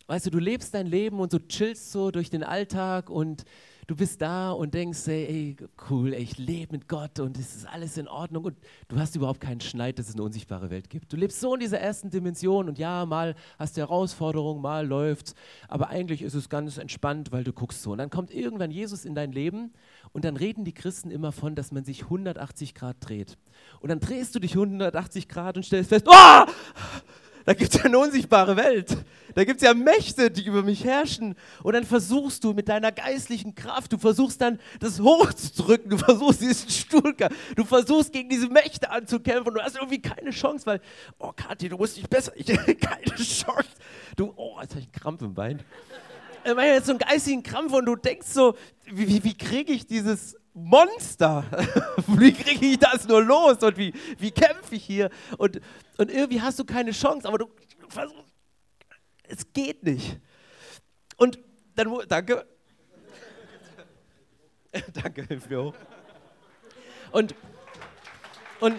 weißt 0.08 0.28
du, 0.28 0.30
du 0.32 0.40
lebst 0.40 0.74
dein 0.74 0.88
Leben 0.88 1.20
und 1.20 1.34
du 1.34 1.40
chillst 1.40 1.92
so 1.92 2.12
durch 2.12 2.30
den 2.30 2.44
Alltag 2.44 3.10
und 3.10 3.46
du 3.88 3.96
bist 3.96 4.22
da 4.22 4.52
und 4.52 4.74
denkst, 4.74 5.08
ey, 5.08 5.26
ey 5.26 5.58
cool, 5.90 6.14
ey, 6.14 6.22
ich 6.22 6.38
lebe 6.38 6.72
mit 6.72 6.88
Gott 6.88 7.20
und 7.20 7.38
es 7.38 7.56
ist 7.56 7.68
alles 7.68 7.98
in 7.98 8.08
Ordnung 8.08 8.46
und 8.46 8.58
du 8.88 8.98
hast 8.98 9.16
überhaupt 9.16 9.42
keinen 9.42 9.60
Schneid, 9.60 10.00
dass 10.00 10.08
es 10.08 10.16
eine 10.16 10.24
unsichtbare 10.24 10.70
Welt 10.70 10.90
gibt. 10.90 11.12
Du 11.12 11.18
lebst 11.18 11.42
so 11.42 11.54
in 11.54 11.60
dieser 11.60 11.80
ersten 11.80 12.10
Dimension 12.10 12.70
und 12.70 12.78
ja, 12.78 13.06
mal 13.06 13.36
hast 13.60 13.76
du 13.76 13.82
Herausforderungen, 13.82 14.62
mal 14.62 14.88
läuft's, 14.88 15.36
aber 15.68 15.90
eigentlich 15.90 16.22
ist 16.22 16.36
es 16.36 16.48
ganz 16.48 16.78
entspannt, 16.78 17.32
weil 17.32 17.44
du 17.44 17.52
guckst 17.52 17.82
so. 17.82 17.92
Und 17.92 17.98
dann 17.98 18.10
kommt 18.10 18.34
irgendwann 18.34 18.72
Jesus 18.72 19.04
in 19.04 19.14
dein 19.14 19.32
Leben 19.32 19.74
und 20.14 20.26
dann 20.26 20.38
reden 20.38 20.64
die 20.64 20.74
Christen 20.74 21.12
immer 21.12 21.32
von, 21.32 21.54
dass 21.56 21.72
man 21.72 21.84
sich 21.84 22.04
180 22.04 22.76
Grad 22.76 22.98
dreht. 23.02 23.38
Und 23.82 23.90
dann 23.90 24.00
drehst 24.00 24.34
du 24.36 24.40
dich 24.40 24.54
180 24.54 25.28
Grad 25.28 25.58
und 25.58 25.64
stellst 25.64 25.90
fest, 25.90 26.08
oh! 26.08 26.46
Da 27.46 27.54
gibt 27.54 27.74
es 27.74 27.80
ja 27.80 27.86
eine 27.86 27.98
unsichtbare 27.98 28.56
Welt. 28.56 28.98
Da 29.34 29.44
gibt 29.44 29.62
es 29.62 29.68
ja 29.68 29.74
Mächte, 29.74 30.30
die 30.30 30.46
über 30.46 30.62
mich 30.62 30.84
herrschen. 30.84 31.36
Und 31.64 31.74
dann 31.74 31.86
versuchst 31.86 32.44
du 32.44 32.54
mit 32.54 32.68
deiner 32.70 32.92
geistlichen 32.92 33.56
Kraft, 33.56 33.94
du 33.94 33.98
versuchst 33.98 34.42
dann 34.42 34.60
das 34.80 35.00
hochzudrücken, 35.00 35.90
du 35.90 35.98
versuchst 35.98 36.42
diesen 36.42 36.70
Stuhl, 36.70 37.16
du 37.56 37.64
versuchst 37.64 38.12
gegen 38.12 38.30
diese 38.30 38.50
Mächte 38.50 38.90
anzukämpfen 38.90 39.48
und 39.48 39.54
du 39.56 39.62
hast 39.62 39.76
irgendwie 39.76 40.02
keine 40.02 40.32
Chance, 40.32 40.66
weil, 40.66 40.82
oh 41.20 41.32
Kathi, 41.36 41.70
du 41.70 41.78
musst 41.78 41.98
dich 41.98 42.10
besser, 42.10 42.34
ich 42.36 42.46
keine 42.80 43.16
Chance. 43.16 43.70
Du, 44.16 44.34
oh, 44.36 44.58
jetzt 44.62 44.72
habe 44.72 44.82
ich 44.82 44.88
einen 44.88 44.92
Krampf 44.92 45.22
im 45.22 45.34
Bein. 45.34 45.62
Ich 46.44 46.56
meine 46.56 46.74
jetzt 46.74 46.88
so 46.88 46.94
einen 46.94 47.00
geistigen 47.00 47.44
Krampf 47.44 47.72
und 47.74 47.86
du 47.86 47.96
denkst 47.96 48.28
so, 48.28 48.56
wie, 48.86 49.24
wie 49.24 49.38
kriege 49.38 49.72
ich 49.72 49.86
dieses 49.86 50.36
Monster. 50.54 51.46
wie 52.08 52.34
kriege 52.34 52.66
ich 52.66 52.80
das 52.80 53.08
nur 53.08 53.24
los 53.24 53.58
und 53.64 53.78
wie, 53.78 53.94
wie 54.18 54.32
kämpfe 54.32 54.76
ich 54.76 54.84
hier? 54.84 55.10
Und, 55.38 55.62
und 55.98 56.12
irgendwie 56.12 56.42
hast 56.42 56.60
du 56.60 56.66
keine 56.66 56.92
Chance, 56.92 57.28
aber 57.28 57.38
du, 57.40 57.48
versuchst, 57.92 58.34
es 59.24 59.54
geht 59.54 59.84
nicht. 59.84 60.20
Und 61.18 61.40
dann, 61.76 61.94
danke. 62.08 62.46
danke, 64.94 65.26
hilf 65.26 65.50
mir 65.50 65.64
hoch. 65.64 65.76
Und, 67.12 67.36
und 68.60 68.76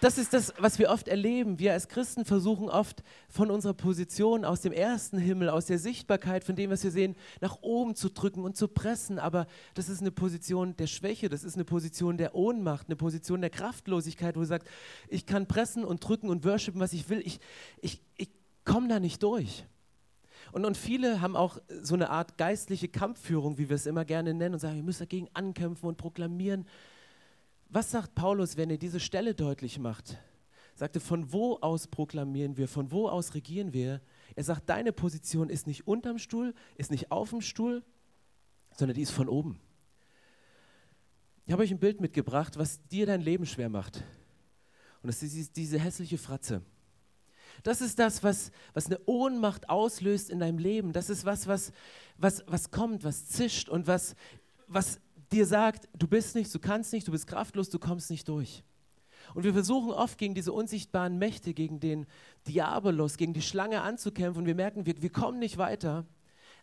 das 0.00 0.18
ist 0.18 0.32
das, 0.32 0.54
was 0.58 0.78
wir 0.78 0.90
oft 0.90 1.08
erleben. 1.08 1.58
Wir 1.58 1.72
als 1.72 1.88
Christen 1.88 2.24
versuchen 2.24 2.68
oft 2.68 3.02
von 3.28 3.50
unserer 3.50 3.74
Position 3.74 4.44
aus 4.44 4.60
dem 4.60 4.72
ersten 4.72 5.18
Himmel, 5.18 5.48
aus 5.48 5.66
der 5.66 5.78
Sichtbarkeit 5.78 6.44
von 6.44 6.54
dem, 6.54 6.70
was 6.70 6.84
wir 6.84 6.90
sehen, 6.90 7.16
nach 7.40 7.58
oben 7.62 7.94
zu 7.94 8.08
drücken 8.08 8.44
und 8.44 8.56
zu 8.56 8.68
pressen. 8.68 9.18
Aber 9.18 9.46
das 9.74 9.88
ist 9.88 10.00
eine 10.00 10.10
Position 10.10 10.76
der 10.76 10.86
Schwäche, 10.86 11.28
das 11.28 11.42
ist 11.42 11.54
eine 11.54 11.64
Position 11.64 12.16
der 12.16 12.34
Ohnmacht, 12.34 12.86
eine 12.86 12.96
Position 12.96 13.40
der 13.40 13.50
Kraftlosigkeit, 13.50 14.36
wo 14.36 14.40
du 14.40 14.46
sagst, 14.46 14.68
ich 15.08 15.26
kann 15.26 15.46
pressen 15.46 15.84
und 15.84 16.06
drücken 16.06 16.28
und 16.28 16.44
worshipen, 16.44 16.80
was 16.80 16.92
ich 16.92 17.08
will. 17.08 17.20
Ich, 17.24 17.40
ich, 17.80 18.00
ich 18.16 18.30
komme 18.64 18.88
da 18.88 19.00
nicht 19.00 19.22
durch. 19.22 19.64
Und, 20.52 20.64
und 20.64 20.76
viele 20.76 21.20
haben 21.20 21.36
auch 21.36 21.58
so 21.82 21.94
eine 21.94 22.10
Art 22.10 22.38
geistliche 22.38 22.88
Kampfführung, 22.88 23.58
wie 23.58 23.68
wir 23.68 23.76
es 23.76 23.86
immer 23.86 24.04
gerne 24.04 24.32
nennen, 24.32 24.54
und 24.54 24.60
sagen, 24.60 24.76
wir 24.76 24.82
müssen 24.82 25.00
dagegen 25.00 25.28
ankämpfen 25.34 25.88
und 25.88 25.96
proklamieren. 25.96 26.66
Was 27.68 27.90
sagt 27.90 28.14
Paulus, 28.14 28.56
wenn 28.56 28.70
er 28.70 28.78
diese 28.78 29.00
Stelle 29.00 29.34
deutlich 29.34 29.78
macht? 29.78 30.18
Sagte, 30.74 31.00
von 31.00 31.32
wo 31.32 31.56
aus 31.56 31.88
proklamieren 31.88 32.56
wir, 32.56 32.68
von 32.68 32.90
wo 32.90 33.08
aus 33.08 33.34
regieren 33.34 33.72
wir? 33.72 34.00
Er 34.36 34.44
sagt, 34.44 34.68
deine 34.68 34.92
Position 34.92 35.50
ist 35.50 35.66
nicht 35.66 35.86
unterm 35.86 36.18
Stuhl, 36.18 36.54
ist 36.76 36.90
nicht 36.90 37.10
auf 37.10 37.30
dem 37.30 37.40
Stuhl, 37.40 37.82
sondern 38.76 38.94
die 38.94 39.02
ist 39.02 39.10
von 39.10 39.28
oben. 39.28 39.60
Ich 41.46 41.52
habe 41.52 41.62
euch 41.62 41.70
ein 41.70 41.80
Bild 41.80 42.00
mitgebracht, 42.00 42.58
was 42.58 42.86
dir 42.88 43.06
dein 43.06 43.20
Leben 43.20 43.44
schwer 43.44 43.68
macht. 43.68 44.04
Und 45.02 45.08
das 45.08 45.22
ist 45.22 45.56
diese 45.56 45.78
hässliche 45.78 46.18
Fratze. 46.18 46.62
Das 47.62 47.80
ist 47.80 47.98
das, 47.98 48.22
was, 48.22 48.52
was 48.72 48.86
eine 48.86 49.00
Ohnmacht 49.06 49.68
auslöst 49.68 50.30
in 50.30 50.38
deinem 50.38 50.58
Leben. 50.58 50.92
Das 50.92 51.10
ist 51.10 51.24
was, 51.24 51.46
was, 51.46 51.72
was, 52.16 52.44
was 52.46 52.70
kommt, 52.70 53.04
was 53.04 53.26
zischt 53.26 53.68
und 53.68 53.86
was, 53.86 54.14
was 54.66 55.00
dir 55.32 55.46
sagt, 55.46 55.88
du 55.96 56.06
bist 56.06 56.34
nichts, 56.34 56.52
du 56.52 56.58
kannst 56.58 56.92
nicht, 56.92 57.06
du 57.06 57.12
bist 57.12 57.26
kraftlos, 57.26 57.70
du 57.70 57.78
kommst 57.78 58.10
nicht 58.10 58.28
durch. 58.28 58.62
Und 59.34 59.44
wir 59.44 59.52
versuchen 59.52 59.90
oft 59.90 60.18
gegen 60.18 60.34
diese 60.34 60.52
unsichtbaren 60.52 61.18
Mächte, 61.18 61.52
gegen 61.52 61.80
den 61.80 62.06
Diabolos, 62.46 63.16
gegen 63.16 63.34
die 63.34 63.42
Schlange 63.42 63.82
anzukämpfen 63.82 64.42
und 64.42 64.46
wir 64.46 64.54
merken, 64.54 64.86
wir, 64.86 65.00
wir 65.02 65.10
kommen 65.10 65.38
nicht 65.38 65.58
weiter. 65.58 66.06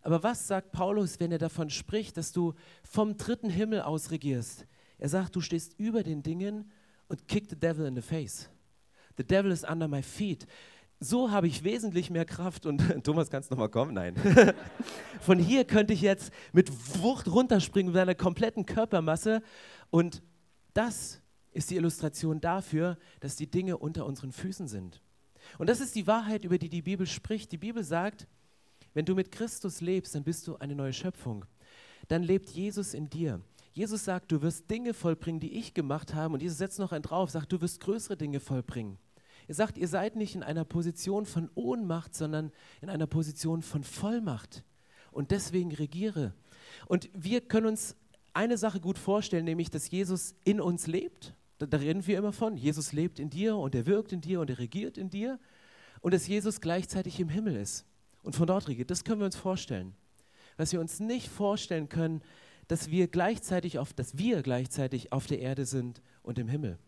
Aber 0.02 0.22
was 0.22 0.46
sagt 0.46 0.72
Paulus, 0.72 1.20
wenn 1.20 1.32
er 1.32 1.38
davon 1.38 1.70
spricht, 1.70 2.16
dass 2.16 2.32
du 2.32 2.54
vom 2.82 3.16
dritten 3.16 3.50
Himmel 3.50 3.82
aus 3.82 4.10
regierst? 4.10 4.66
Er 4.98 5.08
sagt, 5.08 5.36
du 5.36 5.40
stehst 5.40 5.78
über 5.78 6.02
den 6.02 6.22
Dingen 6.22 6.70
und 7.08 7.28
kick 7.28 7.48
the 7.50 7.56
devil 7.56 7.86
in 7.86 7.94
the 7.94 8.02
face. 8.02 8.48
The 9.16 9.24
devil 9.24 9.50
is 9.50 9.64
under 9.64 9.88
my 9.88 10.02
feet 10.02 10.46
so 11.00 11.30
habe 11.30 11.46
ich 11.46 11.62
wesentlich 11.62 12.10
mehr 12.10 12.24
Kraft 12.24 12.66
und 12.66 12.78
Thomas, 13.04 13.30
kannst 13.30 13.50
du 13.50 13.54
nochmal 13.54 13.68
kommen? 13.68 13.94
Nein. 13.94 14.14
Von 15.20 15.38
hier 15.38 15.64
könnte 15.64 15.92
ich 15.92 16.00
jetzt 16.00 16.32
mit 16.52 16.70
Wucht 17.02 17.28
runterspringen 17.28 17.92
mit 17.92 18.00
einer 18.00 18.14
kompletten 18.14 18.66
Körpermasse 18.66 19.42
und 19.90 20.22
das 20.74 21.20
ist 21.52 21.70
die 21.70 21.76
Illustration 21.76 22.40
dafür, 22.40 22.98
dass 23.20 23.36
die 23.36 23.50
Dinge 23.50 23.78
unter 23.78 24.06
unseren 24.06 24.32
Füßen 24.32 24.68
sind. 24.68 25.02
Und 25.58 25.68
das 25.68 25.80
ist 25.80 25.94
die 25.94 26.06
Wahrheit, 26.06 26.44
über 26.44 26.58
die 26.58 26.68
die 26.68 26.82
Bibel 26.82 27.06
spricht. 27.06 27.52
Die 27.52 27.58
Bibel 27.58 27.82
sagt, 27.82 28.26
wenn 28.94 29.04
du 29.04 29.14
mit 29.14 29.32
Christus 29.32 29.80
lebst, 29.80 30.14
dann 30.14 30.24
bist 30.24 30.46
du 30.46 30.56
eine 30.56 30.74
neue 30.74 30.92
Schöpfung. 30.92 31.44
Dann 32.08 32.22
lebt 32.22 32.50
Jesus 32.50 32.94
in 32.94 33.08
dir. 33.08 33.40
Jesus 33.72 34.04
sagt, 34.04 34.32
du 34.32 34.40
wirst 34.42 34.70
Dinge 34.70 34.94
vollbringen, 34.94 35.40
die 35.40 35.52
ich 35.52 35.74
gemacht 35.74 36.14
habe. 36.14 36.34
Und 36.34 36.42
Jesus 36.42 36.58
setzt 36.58 36.78
noch 36.78 36.92
einen 36.92 37.02
drauf, 37.02 37.30
sagt, 37.30 37.52
du 37.52 37.60
wirst 37.60 37.80
größere 37.80 38.16
Dinge 38.16 38.40
vollbringen. 38.40 38.98
Er 39.48 39.54
sagt, 39.54 39.78
ihr 39.78 39.88
seid 39.88 40.16
nicht 40.16 40.34
in 40.34 40.42
einer 40.42 40.64
Position 40.64 41.26
von 41.26 41.50
Ohnmacht, 41.54 42.14
sondern 42.14 42.52
in 42.80 42.90
einer 42.90 43.06
Position 43.06 43.62
von 43.62 43.84
Vollmacht. 43.84 44.64
Und 45.10 45.30
deswegen 45.30 45.72
regiere. 45.72 46.34
Und 46.86 47.08
wir 47.14 47.40
können 47.40 47.66
uns 47.66 47.96
eine 48.34 48.58
Sache 48.58 48.80
gut 48.80 48.98
vorstellen, 48.98 49.44
nämlich, 49.44 49.70
dass 49.70 49.90
Jesus 49.90 50.34
in 50.44 50.60
uns 50.60 50.86
lebt. 50.86 51.34
Da, 51.58 51.66
da 51.66 51.78
reden 51.78 52.06
wir 52.06 52.18
immer 52.18 52.32
von. 52.32 52.56
Jesus 52.56 52.92
lebt 52.92 53.18
in 53.18 53.30
dir 53.30 53.56
und 53.56 53.74
er 53.74 53.86
wirkt 53.86 54.12
in 54.12 54.20
dir 54.20 54.40
und 54.40 54.50
er 54.50 54.58
regiert 54.58 54.98
in 54.98 55.08
dir. 55.08 55.38
Und 56.00 56.12
dass 56.12 56.26
Jesus 56.26 56.60
gleichzeitig 56.60 57.18
im 57.20 57.28
Himmel 57.28 57.56
ist 57.56 57.86
und 58.22 58.36
von 58.36 58.46
dort 58.46 58.68
regiert. 58.68 58.90
Das 58.90 59.04
können 59.04 59.20
wir 59.20 59.26
uns 59.26 59.36
vorstellen. 59.36 59.94
was 60.56 60.72
wir 60.72 60.80
uns 60.80 61.00
nicht 61.00 61.28
vorstellen 61.28 61.88
können, 61.88 62.22
dass 62.68 62.90
wir 62.90 63.08
gleichzeitig 63.08 63.78
auf, 63.78 63.92
dass 63.92 64.18
wir 64.18 64.42
gleichzeitig 64.42 65.12
auf 65.12 65.26
der 65.26 65.40
Erde 65.40 65.66
sind 65.66 66.02
und 66.22 66.38
im 66.38 66.48
Himmel. 66.48 66.78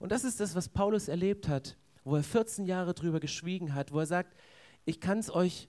Und 0.00 0.12
das 0.12 0.24
ist 0.24 0.40
das, 0.40 0.54
was 0.54 0.68
Paulus 0.68 1.08
erlebt 1.08 1.48
hat, 1.48 1.76
wo 2.04 2.16
er 2.16 2.22
14 2.22 2.66
Jahre 2.66 2.94
drüber 2.94 3.20
geschwiegen 3.20 3.74
hat, 3.74 3.92
wo 3.92 3.98
er 4.00 4.06
sagt, 4.06 4.36
ich 4.84 5.00
kann 5.00 5.18
es 5.18 5.30
euch 5.30 5.68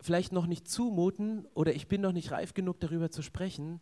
vielleicht 0.00 0.32
noch 0.32 0.46
nicht 0.46 0.68
zumuten 0.68 1.46
oder 1.54 1.74
ich 1.74 1.88
bin 1.88 2.00
noch 2.00 2.12
nicht 2.12 2.30
reif 2.30 2.54
genug 2.54 2.80
darüber 2.80 3.10
zu 3.10 3.22
sprechen, 3.22 3.80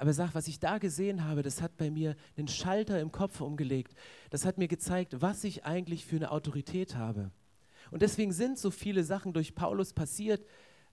aber 0.00 0.10
er 0.10 0.14
sagt, 0.14 0.34
was 0.34 0.48
ich 0.48 0.58
da 0.58 0.78
gesehen 0.78 1.26
habe, 1.26 1.42
das 1.42 1.60
hat 1.60 1.76
bei 1.76 1.90
mir 1.90 2.16
einen 2.34 2.48
Schalter 2.48 2.98
im 3.00 3.12
Kopf 3.12 3.42
umgelegt. 3.42 3.94
Das 4.30 4.46
hat 4.46 4.56
mir 4.56 4.66
gezeigt, 4.66 5.20
was 5.20 5.44
ich 5.44 5.66
eigentlich 5.66 6.06
für 6.06 6.16
eine 6.16 6.30
Autorität 6.30 6.96
habe. 6.96 7.30
Und 7.90 8.00
deswegen 8.00 8.32
sind 8.32 8.58
so 8.58 8.70
viele 8.70 9.04
Sachen 9.04 9.34
durch 9.34 9.54
Paulus 9.54 9.92
passiert, 9.92 10.42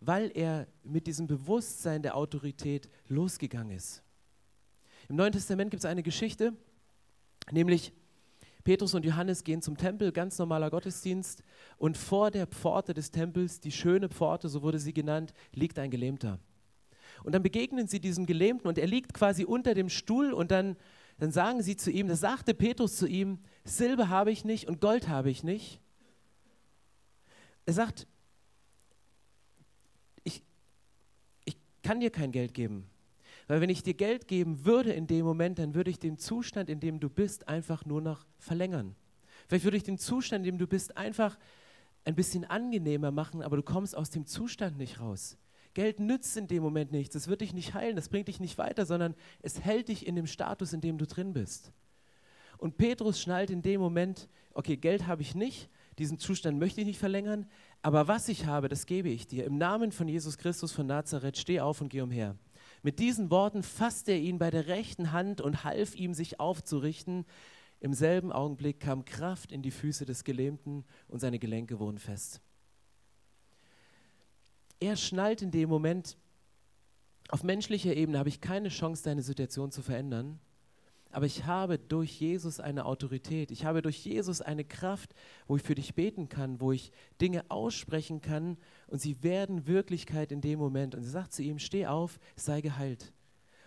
weil 0.01 0.29
er 0.35 0.67
mit 0.83 1.07
diesem 1.07 1.25
Bewusstsein 1.25 2.01
der 2.01 2.17
Autorität 2.17 2.89
losgegangen 3.07 3.77
ist. 3.77 4.03
Im 5.07 5.15
Neuen 5.15 5.31
Testament 5.31 5.71
gibt 5.71 5.83
es 5.83 5.89
eine 5.89 6.03
Geschichte, 6.03 6.53
nämlich 7.51 7.93
Petrus 8.63 8.93
und 8.93 9.05
Johannes 9.05 9.43
gehen 9.43 9.61
zum 9.61 9.77
Tempel, 9.77 10.11
ganz 10.11 10.37
normaler 10.37 10.69
Gottesdienst, 10.69 11.43
und 11.77 11.97
vor 11.97 12.31
der 12.31 12.47
Pforte 12.47 12.93
des 12.93 13.11
Tempels, 13.11 13.59
die 13.59 13.71
schöne 13.71 14.09
Pforte, 14.09 14.49
so 14.49 14.61
wurde 14.61 14.79
sie 14.79 14.93
genannt, 14.93 15.33
liegt 15.53 15.79
ein 15.79 15.89
Gelähmter. 15.89 16.39
Und 17.23 17.33
dann 17.33 17.43
begegnen 17.43 17.87
sie 17.87 17.99
diesem 17.99 18.25
Gelähmten 18.25 18.67
und 18.67 18.77
er 18.77 18.87
liegt 18.87 19.13
quasi 19.13 19.45
unter 19.45 19.73
dem 19.73 19.89
Stuhl 19.89 20.33
und 20.33 20.51
dann, 20.51 20.75
dann 21.17 21.31
sagen 21.31 21.61
sie 21.63 21.77
zu 21.77 21.89
ihm, 21.89 22.07
das 22.07 22.19
sagte 22.19 22.53
Petrus 22.53 22.97
zu 22.97 23.07
ihm, 23.07 23.39
Silber 23.63 24.09
habe 24.09 24.31
ich 24.31 24.43
nicht 24.43 24.67
und 24.67 24.81
Gold 24.81 25.07
habe 25.07 25.29
ich 25.29 25.43
nicht. 25.43 25.79
Er 27.65 27.73
sagt, 27.73 28.07
kann 31.87 32.01
dir 32.01 32.11
kein 32.11 32.33
Geld 32.33 32.53
geben. 32.53 32.89
Weil 33.47 33.61
wenn 33.61 33.69
ich 33.69 33.81
dir 33.81 33.93
Geld 33.93 34.27
geben 34.27 34.65
würde 34.65 34.91
in 34.91 35.07
dem 35.07 35.25
Moment, 35.25 35.59
dann 35.59 35.73
würde 35.73 35.89
ich 35.89 35.99
den 35.99 36.17
Zustand, 36.17 36.69
in 36.69 36.79
dem 36.79 36.99
du 36.99 37.09
bist, 37.09 37.47
einfach 37.47 37.85
nur 37.85 38.01
noch 38.01 38.25
verlängern. 38.37 38.95
Vielleicht 39.47 39.63
würde 39.63 39.77
ich 39.77 39.83
den 39.83 39.97
Zustand, 39.97 40.45
in 40.45 40.53
dem 40.53 40.57
du 40.57 40.67
bist, 40.67 40.97
einfach 40.97 41.37
ein 42.03 42.15
bisschen 42.15 42.45
angenehmer 42.45 43.11
machen, 43.11 43.41
aber 43.41 43.57
du 43.57 43.63
kommst 43.63 43.95
aus 43.95 44.09
dem 44.09 44.25
Zustand 44.25 44.77
nicht 44.77 44.99
raus. 44.99 45.37
Geld 45.73 45.99
nützt 45.99 46.35
in 46.37 46.47
dem 46.47 46.63
Moment 46.63 46.91
nichts, 46.91 47.15
es 47.15 47.27
wird 47.27 47.41
dich 47.41 47.53
nicht 47.53 47.73
heilen, 47.73 47.95
das 47.95 48.09
bringt 48.09 48.27
dich 48.27 48.39
nicht 48.39 48.57
weiter, 48.57 48.85
sondern 48.85 49.13
es 49.41 49.61
hält 49.61 49.89
dich 49.89 50.07
in 50.07 50.15
dem 50.15 50.25
Status, 50.25 50.73
in 50.73 50.81
dem 50.81 50.97
du 50.97 51.05
drin 51.05 51.33
bist. 51.33 51.71
Und 52.57 52.77
Petrus 52.77 53.21
schnallt 53.21 53.51
in 53.51 53.61
dem 53.61 53.79
Moment, 53.79 54.27
okay, 54.53 54.75
Geld 54.75 55.05
habe 55.05 55.21
ich 55.21 55.35
nicht, 55.35 55.69
diesen 55.99 56.17
Zustand 56.17 56.57
möchte 56.57 56.81
ich 56.81 56.87
nicht 56.87 56.99
verlängern, 56.99 57.45
aber 57.81 58.07
was 58.07 58.27
ich 58.27 58.45
habe, 58.45 58.69
das 58.69 58.85
gebe 58.85 59.09
ich 59.09 59.27
dir. 59.27 59.45
Im 59.45 59.57
Namen 59.57 59.91
von 59.91 60.07
Jesus 60.07 60.37
Christus 60.37 60.71
von 60.71 60.87
Nazareth, 60.87 61.37
steh 61.37 61.59
auf 61.59 61.81
und 61.81 61.89
geh 61.89 62.01
umher. 62.01 62.35
Mit 62.87 62.99
diesen 62.99 63.29
Worten 63.31 63.63
fasste 63.63 64.13
er 64.13 64.19
ihn 64.21 64.39
bei 64.39 64.49
der 64.49 64.67
rechten 64.67 65.11
Hand 65.11 65.41
und 65.41 65.65
half 65.65 65.93
ihm, 65.93 66.13
sich 66.13 66.39
aufzurichten. 66.39 67.25
Im 67.81 67.91
selben 67.93 68.31
Augenblick 68.31 68.79
kam 68.79 69.03
Kraft 69.03 69.51
in 69.51 69.61
die 69.61 69.71
Füße 69.71 70.05
des 70.05 70.23
Gelähmten 70.23 70.85
und 71.09 71.19
seine 71.19 71.37
Gelenke 71.37 71.81
wurden 71.81 71.97
fest. 71.97 72.39
Er 74.79 74.95
schnallt 74.95 75.41
in 75.41 75.51
dem 75.51 75.67
Moment, 75.67 76.15
auf 77.27 77.43
menschlicher 77.43 77.93
Ebene 77.93 78.19
habe 78.19 78.29
ich 78.29 78.39
keine 78.39 78.69
Chance, 78.69 79.03
deine 79.03 79.21
Situation 79.21 79.69
zu 79.69 79.81
verändern 79.81 80.39
aber 81.11 81.25
ich 81.25 81.45
habe 81.45 81.79
durch 81.79 82.19
Jesus 82.19 82.59
eine 82.59 82.85
Autorität. 82.85 83.51
Ich 83.51 83.65
habe 83.65 83.81
durch 83.81 84.03
Jesus 84.05 84.41
eine 84.41 84.63
Kraft, 84.63 85.13
wo 85.47 85.55
ich 85.55 85.63
für 85.63 85.75
dich 85.75 85.95
beten 85.95 86.29
kann, 86.29 86.59
wo 86.59 86.71
ich 86.71 86.91
Dinge 87.21 87.45
aussprechen 87.49 88.21
kann 88.21 88.57
und 88.87 89.01
sie 89.01 89.23
werden 89.23 89.67
Wirklichkeit 89.67 90.31
in 90.31 90.41
dem 90.41 90.59
Moment. 90.59 90.95
Und 90.95 91.03
sie 91.03 91.09
sagt 91.09 91.33
zu 91.33 91.43
ihm, 91.43 91.59
steh 91.59 91.87
auf, 91.87 92.19
sei 92.35 92.61
geheilt. 92.61 93.13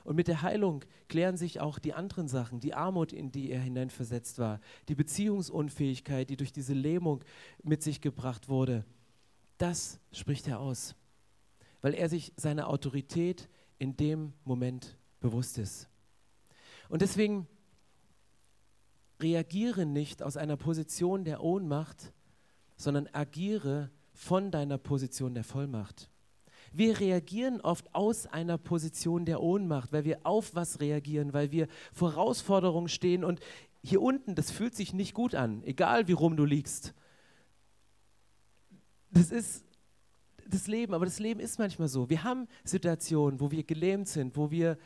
Und 0.04 0.16
mit 0.16 0.28
der 0.28 0.42
Heilung 0.42 0.84
klären 1.08 1.36
sich 1.36 1.60
auch 1.60 1.78
die 1.78 1.92
anderen 1.92 2.28
Sachen, 2.28 2.60
die 2.60 2.74
Armut, 2.74 3.12
in 3.12 3.32
die 3.32 3.50
er 3.50 3.60
hineinversetzt 3.60 4.38
war, 4.38 4.60
die 4.88 4.94
Beziehungsunfähigkeit, 4.94 6.30
die 6.30 6.36
durch 6.36 6.52
diese 6.52 6.72
Lähmung 6.72 7.22
mit 7.62 7.82
sich 7.82 8.00
gebracht 8.00 8.48
wurde. 8.48 8.84
Das 9.58 10.00
spricht 10.12 10.48
er 10.48 10.60
aus, 10.60 10.94
weil 11.82 11.94
er 11.94 12.08
sich 12.08 12.32
seiner 12.36 12.68
Autorität 12.68 13.48
in 13.78 13.96
dem 13.96 14.32
Moment 14.44 14.96
bewusst 15.20 15.58
ist. 15.58 15.89
Und 16.90 17.02
deswegen 17.02 17.46
reagiere 19.20 19.86
nicht 19.86 20.22
aus 20.22 20.36
einer 20.36 20.56
Position 20.56 21.24
der 21.24 21.42
Ohnmacht, 21.42 22.12
sondern 22.76 23.08
agiere 23.12 23.90
von 24.12 24.50
deiner 24.50 24.76
Position 24.76 25.34
der 25.34 25.44
Vollmacht. 25.44 26.10
Wir 26.72 26.98
reagieren 26.98 27.60
oft 27.60 27.94
aus 27.94 28.26
einer 28.26 28.58
Position 28.58 29.24
der 29.24 29.40
Ohnmacht, 29.40 29.92
weil 29.92 30.04
wir 30.04 30.20
auf 30.24 30.54
was 30.54 30.80
reagieren, 30.80 31.32
weil 31.32 31.52
wir 31.52 31.68
vor 31.92 32.12
Herausforderungen 32.12 32.88
stehen 32.88 33.24
und 33.24 33.40
hier 33.82 34.02
unten, 34.02 34.34
das 34.34 34.50
fühlt 34.50 34.74
sich 34.74 34.92
nicht 34.92 35.14
gut 35.14 35.34
an, 35.34 35.62
egal 35.62 36.08
wie 36.08 36.12
rum 36.12 36.36
du 36.36 36.44
liegst. 36.44 36.92
Das 39.10 39.30
ist 39.30 39.64
das 40.48 40.66
Leben, 40.66 40.92
aber 40.92 41.04
das 41.04 41.20
Leben 41.20 41.40
ist 41.40 41.58
manchmal 41.58 41.88
so. 41.88 42.10
Wir 42.10 42.24
haben 42.24 42.48
Situationen, 42.64 43.40
wo 43.40 43.50
wir 43.52 43.62
gelähmt 43.62 44.08
sind, 44.08 44.36
wo 44.36 44.50
wir 44.50 44.76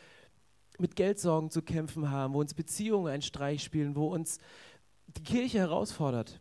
mit 0.78 0.96
Geldsorgen 0.96 1.50
zu 1.50 1.62
kämpfen 1.62 2.10
haben, 2.10 2.34
wo 2.34 2.40
uns 2.40 2.54
Beziehungen 2.54 3.12
einen 3.12 3.22
Streich 3.22 3.62
spielen, 3.62 3.94
wo 3.96 4.12
uns 4.12 4.38
die 5.06 5.22
Kirche 5.22 5.58
herausfordert. 5.58 6.40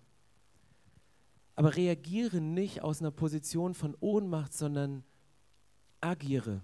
Aber 1.56 1.76
reagiere 1.76 2.41
nicht 2.41 2.82
aus 2.82 3.00
einer 3.00 3.12
Position 3.12 3.74
von 3.74 3.96
Ohnmacht, 4.00 4.54
sondern 4.54 5.04
agiere 6.02 6.62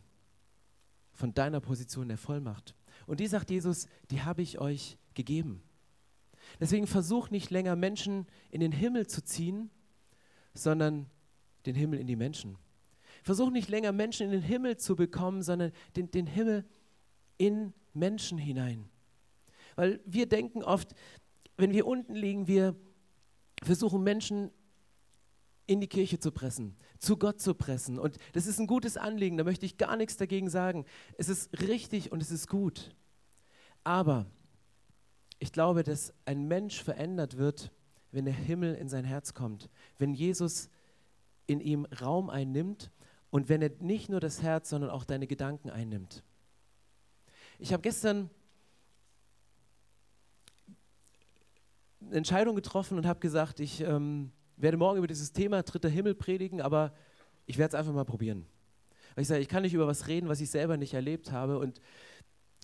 von 1.14 1.34
deiner 1.34 1.60
Position 1.60 2.08
der 2.08 2.18
Vollmacht. 2.18 2.76
Und 3.06 3.20
die 3.20 3.28
sagt 3.28 3.52
Jesus, 3.52 3.88
die 4.10 4.22
habe 4.22 4.42
ich 4.42 4.60
euch 4.60 4.98
gegeben. 5.14 5.62
Deswegen 6.60 6.88
versuch 6.88 7.30
nicht 7.30 7.52
länger 7.52 7.76
Menschen 7.76 8.26
in 8.50 8.62
den 8.62 8.72
Himmel 8.72 9.06
zu 9.06 9.24
ziehen, 9.24 9.70
sondern 10.54 11.08
den 11.66 11.76
Himmel 11.76 12.00
in 12.00 12.08
die 12.08 12.16
Menschen. 12.16 12.58
Versuch 13.22 13.52
nicht 13.52 13.70
länger 13.70 13.92
Menschen 13.92 14.26
in 14.26 14.32
den 14.32 14.42
Himmel 14.42 14.78
zu 14.78 14.96
bekommen, 14.96 15.44
sondern 15.44 15.72
den, 15.96 16.10
den 16.10 16.26
Himmel 16.26 16.64
zu 16.64 16.79
in 17.40 17.74
Menschen 17.96 18.38
hinein. 18.38 18.88
Weil 19.76 20.00
wir 20.06 20.28
denken 20.28 20.62
oft, 20.62 20.94
wenn 21.58 21.72
wir 21.72 21.88
unten 21.88 22.14
liegen, 22.14 22.48
wir 22.48 22.76
versuchen 23.64 24.04
Menschen 24.04 24.52
in 25.66 25.82
die 25.82 25.88
Kirche 25.88 26.20
zu 26.20 26.32
pressen, 26.32 26.76
zu 26.98 27.18
Gott 27.18 27.40
zu 27.40 27.54
pressen. 27.54 28.00
Und 28.00 28.18
das 28.34 28.48
ist 28.48 28.60
ein 28.60 28.68
gutes 28.68 28.98
Anliegen, 28.98 29.38
da 29.38 29.44
möchte 29.44 29.66
ich 29.66 29.78
gar 29.78 29.96
nichts 29.96 30.18
dagegen 30.18 30.50
sagen. 30.50 30.86
Es 31.18 31.30
ist 31.30 31.62
richtig 31.62 32.12
und 32.12 32.22
es 32.22 32.32
ist 32.32 32.48
gut. 32.48 32.96
Aber 33.84 34.26
ich 35.40 35.52
glaube, 35.52 35.84
dass 35.84 36.14
ein 36.26 36.48
Mensch 36.48 36.84
verändert 36.84 37.38
wird, 37.38 37.72
wenn 38.12 38.26
der 38.26 38.34
Himmel 38.34 38.76
in 38.76 38.90
sein 38.90 39.06
Herz 39.06 39.34
kommt, 39.34 39.70
wenn 39.98 40.14
Jesus 40.14 40.70
in 41.46 41.62
ihm 41.62 41.86
Raum 41.86 42.30
einnimmt 42.30 42.92
und 43.30 43.48
wenn 43.48 43.62
er 43.62 43.72
nicht 43.80 44.10
nur 44.10 44.20
das 44.20 44.42
Herz, 44.42 44.70
sondern 44.70 44.90
auch 44.90 45.06
deine 45.06 45.28
Gedanken 45.28 45.70
einnimmt. 45.70 46.24
Ich 47.62 47.74
habe 47.74 47.82
gestern 47.82 48.30
eine 52.00 52.16
Entscheidung 52.16 52.56
getroffen 52.56 52.98
und 52.98 53.06
habe 53.06 53.20
gesagt, 53.20 53.60
ich 53.60 53.82
ähm, 53.82 54.32
werde 54.56 54.78
morgen 54.78 54.98
über 54.98 55.08
dieses 55.08 55.34
Thema 55.34 55.62
dritter 55.64 55.90
Himmel 55.90 56.16
predigen, 56.16 56.62
aber 56.62 56.94
ich 57.48 57.58
werde 57.58 57.76
es 57.76 57.80
einfach 57.80 57.92
mal 57.92 58.06
probieren. 58.06 58.46
Weil 59.14 59.24
ich 59.24 59.28
sage, 59.28 59.42
ich 59.42 59.50
kann 59.50 59.64
nicht 59.64 59.74
über 59.74 59.88
was 59.88 60.08
reden, 60.08 60.30
was 60.30 60.40
ich 60.40 60.50
selber 60.50 60.78
nicht 60.78 60.94
erlebt 60.94 61.34
habe. 61.34 61.60
Und 61.60 61.82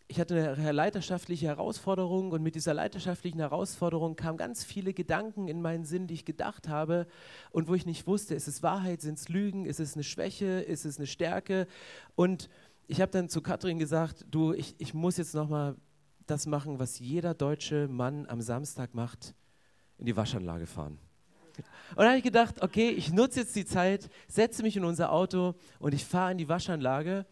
ich 0.07 0.19
hatte 0.19 0.53
eine 0.53 0.71
leiterschaftliche 0.71 1.47
Herausforderung 1.47 2.31
und 2.31 2.41
mit 2.41 2.55
dieser 2.55 2.73
leiterschaftlichen 2.73 3.39
Herausforderung 3.39 4.15
kamen 4.15 4.37
ganz 4.37 4.63
viele 4.63 4.93
Gedanken 4.93 5.47
in 5.49 5.61
meinen 5.61 5.83
Sinn, 5.83 6.07
die 6.07 6.13
ich 6.13 6.25
gedacht 6.25 6.69
habe 6.69 7.07
und 7.51 7.67
wo 7.67 7.73
ich 7.73 7.85
nicht 7.85 8.05
wusste, 8.05 8.35
ist 8.35 8.47
es 8.47 8.61
Wahrheit, 8.61 9.01
sind 9.01 9.17
es 9.17 9.29
Lügen, 9.29 9.65
ist 9.65 9.79
es 9.79 9.95
eine 9.95 10.03
Schwäche, 10.03 10.61
ist 10.61 10.85
es 10.85 10.97
eine 10.97 11.07
Stärke 11.07 11.67
und 12.15 12.49
ich 12.87 13.01
habe 13.01 13.11
dann 13.11 13.29
zu 13.29 13.41
Katrin 13.41 13.79
gesagt, 13.79 14.25
du, 14.29 14.53
ich, 14.53 14.75
ich 14.77 14.93
muss 14.93 15.17
jetzt 15.17 15.33
nochmal 15.33 15.75
das 16.25 16.45
machen, 16.45 16.79
was 16.79 16.99
jeder 16.99 17.33
deutsche 17.33 17.87
Mann 17.87 18.25
am 18.27 18.41
Samstag 18.41 18.93
macht, 18.93 19.35
in 19.97 20.05
die 20.05 20.15
Waschanlage 20.15 20.65
fahren. 20.65 20.99
Und 21.91 21.99
dann 21.99 22.07
habe 22.07 22.17
ich 22.17 22.23
gedacht, 22.23 22.61
okay, 22.61 22.89
ich 22.89 23.11
nutze 23.13 23.41
jetzt 23.41 23.55
die 23.55 23.65
Zeit, 23.65 24.09
setze 24.27 24.63
mich 24.63 24.75
in 24.75 24.83
unser 24.83 25.11
Auto 25.11 25.55
und 25.79 25.93
ich 25.93 26.03
fahre 26.03 26.31
in 26.31 26.37
die 26.37 26.49
Waschanlage. 26.49 27.25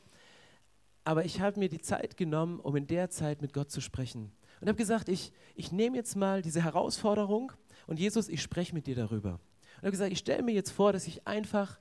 Aber 1.04 1.26
ich 1.26 1.42
habe 1.42 1.60
mir 1.60 1.68
die 1.68 1.82
Zeit 1.82 2.16
genommen, 2.16 2.60
um 2.60 2.76
in 2.76 2.88
der 2.88 3.10
Zeit 3.10 3.42
mit 3.42 3.52
Gott 3.52 3.70
zu 3.70 3.82
sprechen. 3.82 4.32
Und 4.62 4.68
habe 4.70 4.78
gesagt, 4.78 5.10
ich, 5.10 5.34
ich 5.56 5.72
nehme 5.74 5.98
jetzt 5.98 6.16
mal 6.16 6.42
diese 6.42 6.64
Herausforderung 6.64 7.52
und 7.88 8.00
Jesus, 8.00 8.30
ich 8.30 8.42
spreche 8.42 8.74
mit 8.74 8.88
dir 8.88 8.96
darüber. 8.96 9.32
Und 9.78 9.82
habe 9.82 9.92
gesagt, 9.92 10.14
ich 10.14 10.20
stelle 10.20 10.44
mir 10.44 10.54
jetzt 10.54 10.72
vor, 10.72 10.94
dass 10.94 11.08
ich 11.08 11.28
einfach 11.28 11.80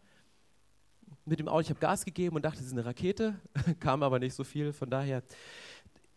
mit 1.24 1.38
dem 1.38 1.48
Auto, 1.48 1.60
ich 1.60 1.70
habe 1.70 1.80
Gas 1.80 2.04
gegeben 2.04 2.36
und 2.36 2.44
dachte, 2.44 2.60
es 2.60 2.66
ist 2.66 2.72
eine 2.72 2.84
Rakete, 2.84 3.34
kam 3.80 4.02
aber 4.02 4.18
nicht 4.18 4.34
so 4.34 4.44
viel, 4.44 4.72
von 4.72 4.90
daher, 4.90 5.22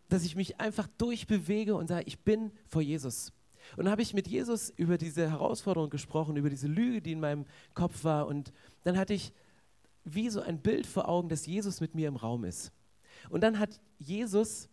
dass 0.09 0.23
ich 0.23 0.35
mich 0.35 0.59
einfach 0.59 0.87
durchbewege 0.97 1.75
und 1.75 1.87
sage, 1.87 2.03
ich 2.05 2.19
bin 2.19 2.51
vor 2.67 2.81
Jesus. 2.81 3.31
Und 3.75 3.85
dann 3.85 3.91
habe 3.91 4.01
ich 4.01 4.13
mit 4.13 4.27
Jesus 4.27 4.69
über 4.69 4.97
diese 4.97 5.29
Herausforderung 5.29 5.89
gesprochen, 5.89 6.35
über 6.35 6.49
diese 6.49 6.67
Lüge, 6.67 7.01
die 7.01 7.13
in 7.13 7.19
meinem 7.19 7.45
Kopf 7.73 8.03
war. 8.03 8.27
Und 8.27 8.51
dann 8.83 8.97
hatte 8.97 9.13
ich 9.13 9.33
wie 10.03 10.29
so 10.29 10.41
ein 10.41 10.61
Bild 10.61 10.85
vor 10.85 11.09
Augen, 11.09 11.29
dass 11.29 11.45
Jesus 11.45 11.81
mit 11.81 11.95
mir 11.95 12.07
im 12.07 12.15
Raum 12.15 12.43
ist. 12.43 12.71
Und 13.29 13.41
dann 13.41 13.57
hat 13.57 13.81
Jesus 13.97 14.69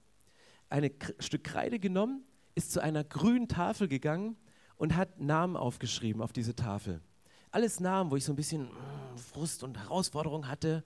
ein 0.68 0.90
Stück 1.20 1.44
Kreide 1.44 1.78
genommen, 1.78 2.22
ist 2.54 2.72
zu 2.72 2.80
einer 2.80 3.02
grünen 3.02 3.48
Tafel 3.48 3.88
gegangen 3.88 4.36
und 4.76 4.94
hat 4.94 5.20
Namen 5.20 5.56
aufgeschrieben 5.56 6.20
auf 6.20 6.32
diese 6.32 6.54
Tafel. 6.54 7.00
Alles 7.52 7.80
Namen, 7.80 8.10
wo 8.10 8.16
ich 8.16 8.24
so 8.24 8.32
ein 8.32 8.36
bisschen 8.36 8.64
mm, 8.64 9.18
Frust 9.18 9.62
und 9.62 9.78
Herausforderung 9.78 10.48
hatte. 10.48 10.82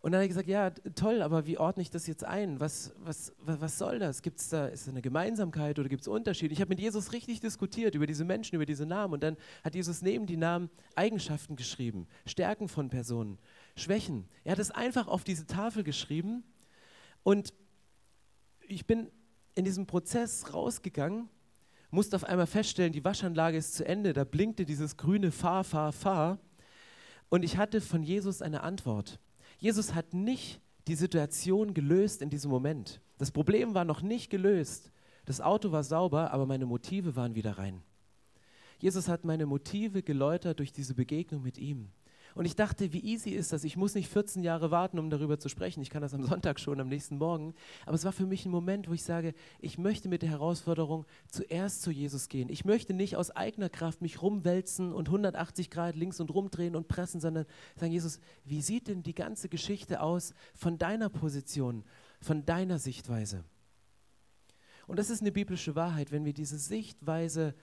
Und 0.00 0.12
dann 0.12 0.20
hat 0.20 0.24
er 0.24 0.28
gesagt, 0.28 0.48
ja, 0.48 0.70
toll, 0.94 1.22
aber 1.22 1.46
wie 1.46 1.56
ordne 1.58 1.82
ich 1.82 1.90
das 1.90 2.06
jetzt 2.06 2.24
ein? 2.24 2.60
Was, 2.60 2.92
was, 2.98 3.32
was 3.38 3.78
soll 3.78 3.98
das? 3.98 4.22
Gibt's 4.22 4.48
da, 4.48 4.66
ist 4.66 4.86
da 4.86 4.90
eine 4.90 5.02
Gemeinsamkeit 5.02 5.78
oder 5.78 5.88
gibt 5.88 6.02
es 6.02 6.08
Unterschiede? 6.08 6.52
Ich 6.52 6.60
habe 6.60 6.68
mit 6.68 6.80
Jesus 6.80 7.12
richtig 7.12 7.40
diskutiert 7.40 7.94
über 7.94 8.06
diese 8.06 8.24
Menschen, 8.24 8.56
über 8.56 8.66
diese 8.66 8.86
Namen. 8.86 9.14
Und 9.14 9.22
dann 9.22 9.36
hat 9.62 9.76
Jesus 9.76 10.02
neben 10.02 10.26
die 10.26 10.36
Namen 10.36 10.68
Eigenschaften 10.94 11.56
geschrieben, 11.56 12.06
Stärken 12.26 12.68
von 12.68 12.90
Personen, 12.90 13.38
Schwächen. 13.76 14.28
Er 14.44 14.52
hat 14.52 14.58
es 14.58 14.72
einfach 14.72 15.06
auf 15.06 15.24
diese 15.24 15.46
Tafel 15.46 15.84
geschrieben. 15.84 16.44
Und 17.22 17.54
ich 18.66 18.86
bin 18.86 19.10
in 19.54 19.64
diesem 19.64 19.86
Prozess 19.86 20.54
rausgegangen, 20.54 21.28
musste 21.90 22.16
auf 22.16 22.24
einmal 22.24 22.46
feststellen, 22.46 22.92
die 22.92 23.04
Waschanlage 23.04 23.56
ist 23.56 23.74
zu 23.74 23.84
Ende. 23.86 24.12
Da 24.12 24.24
blinkte 24.24 24.64
dieses 24.64 24.96
grüne 24.96 25.30
Fahr, 25.30 25.64
Fahr, 25.64 25.92
Fahr. 25.92 26.38
Und 27.28 27.42
ich 27.42 27.56
hatte 27.56 27.80
von 27.80 28.02
Jesus 28.02 28.42
eine 28.42 28.62
Antwort. 28.62 29.18
Jesus 29.58 29.94
hat 29.94 30.14
nicht 30.14 30.60
die 30.86 30.94
Situation 30.94 31.74
gelöst 31.74 32.22
in 32.22 32.30
diesem 32.30 32.50
Moment. 32.50 33.00
Das 33.18 33.30
Problem 33.30 33.74
war 33.74 33.84
noch 33.84 34.02
nicht 34.02 34.30
gelöst. 34.30 34.90
Das 35.26 35.40
Auto 35.40 35.72
war 35.72 35.84
sauber, 35.84 36.32
aber 36.32 36.46
meine 36.46 36.66
Motive 36.66 37.16
waren 37.16 37.34
wieder 37.34 37.58
rein. 37.58 37.82
Jesus 38.78 39.08
hat 39.08 39.24
meine 39.24 39.44
Motive 39.44 40.02
geläutert 40.02 40.60
durch 40.60 40.72
diese 40.72 40.94
Begegnung 40.94 41.42
mit 41.42 41.58
ihm. 41.58 41.90
Und 42.38 42.44
ich 42.44 42.54
dachte, 42.54 42.92
wie 42.92 43.00
easy 43.00 43.30
ist 43.30 43.52
das? 43.52 43.64
Ich 43.64 43.76
muss 43.76 43.96
nicht 43.96 44.08
14 44.08 44.44
Jahre 44.44 44.70
warten, 44.70 45.00
um 45.00 45.10
darüber 45.10 45.40
zu 45.40 45.48
sprechen. 45.48 45.82
Ich 45.82 45.90
kann 45.90 46.02
das 46.02 46.14
am 46.14 46.22
Sonntag 46.28 46.60
schon, 46.60 46.78
am 46.78 46.86
nächsten 46.86 47.18
Morgen. 47.18 47.52
Aber 47.84 47.96
es 47.96 48.04
war 48.04 48.12
für 48.12 48.26
mich 48.26 48.46
ein 48.46 48.52
Moment, 48.52 48.88
wo 48.88 48.92
ich 48.92 49.02
sage, 49.02 49.34
ich 49.58 49.76
möchte 49.76 50.08
mit 50.08 50.22
der 50.22 50.30
Herausforderung 50.30 51.04
zuerst 51.26 51.82
zu 51.82 51.90
Jesus 51.90 52.28
gehen. 52.28 52.48
Ich 52.48 52.64
möchte 52.64 52.94
nicht 52.94 53.16
aus 53.16 53.32
eigener 53.32 53.68
Kraft 53.68 54.02
mich 54.02 54.22
rumwälzen 54.22 54.92
und 54.92 55.08
180 55.08 55.68
Grad 55.68 55.96
links 55.96 56.20
und 56.20 56.32
rumdrehen 56.32 56.76
und 56.76 56.86
pressen, 56.86 57.20
sondern 57.20 57.44
sagen, 57.74 57.90
Jesus, 57.90 58.20
wie 58.44 58.62
sieht 58.62 58.86
denn 58.86 59.02
die 59.02 59.16
ganze 59.16 59.48
Geschichte 59.48 60.00
aus 60.00 60.32
von 60.54 60.78
deiner 60.78 61.08
Position, 61.08 61.82
von 62.20 62.46
deiner 62.46 62.78
Sichtweise? 62.78 63.42
Und 64.86 65.00
das 65.00 65.10
ist 65.10 65.22
eine 65.22 65.32
biblische 65.32 65.74
Wahrheit, 65.74 66.12
wenn 66.12 66.24
wir 66.24 66.34
diese 66.34 66.56
Sichtweise 66.56 67.56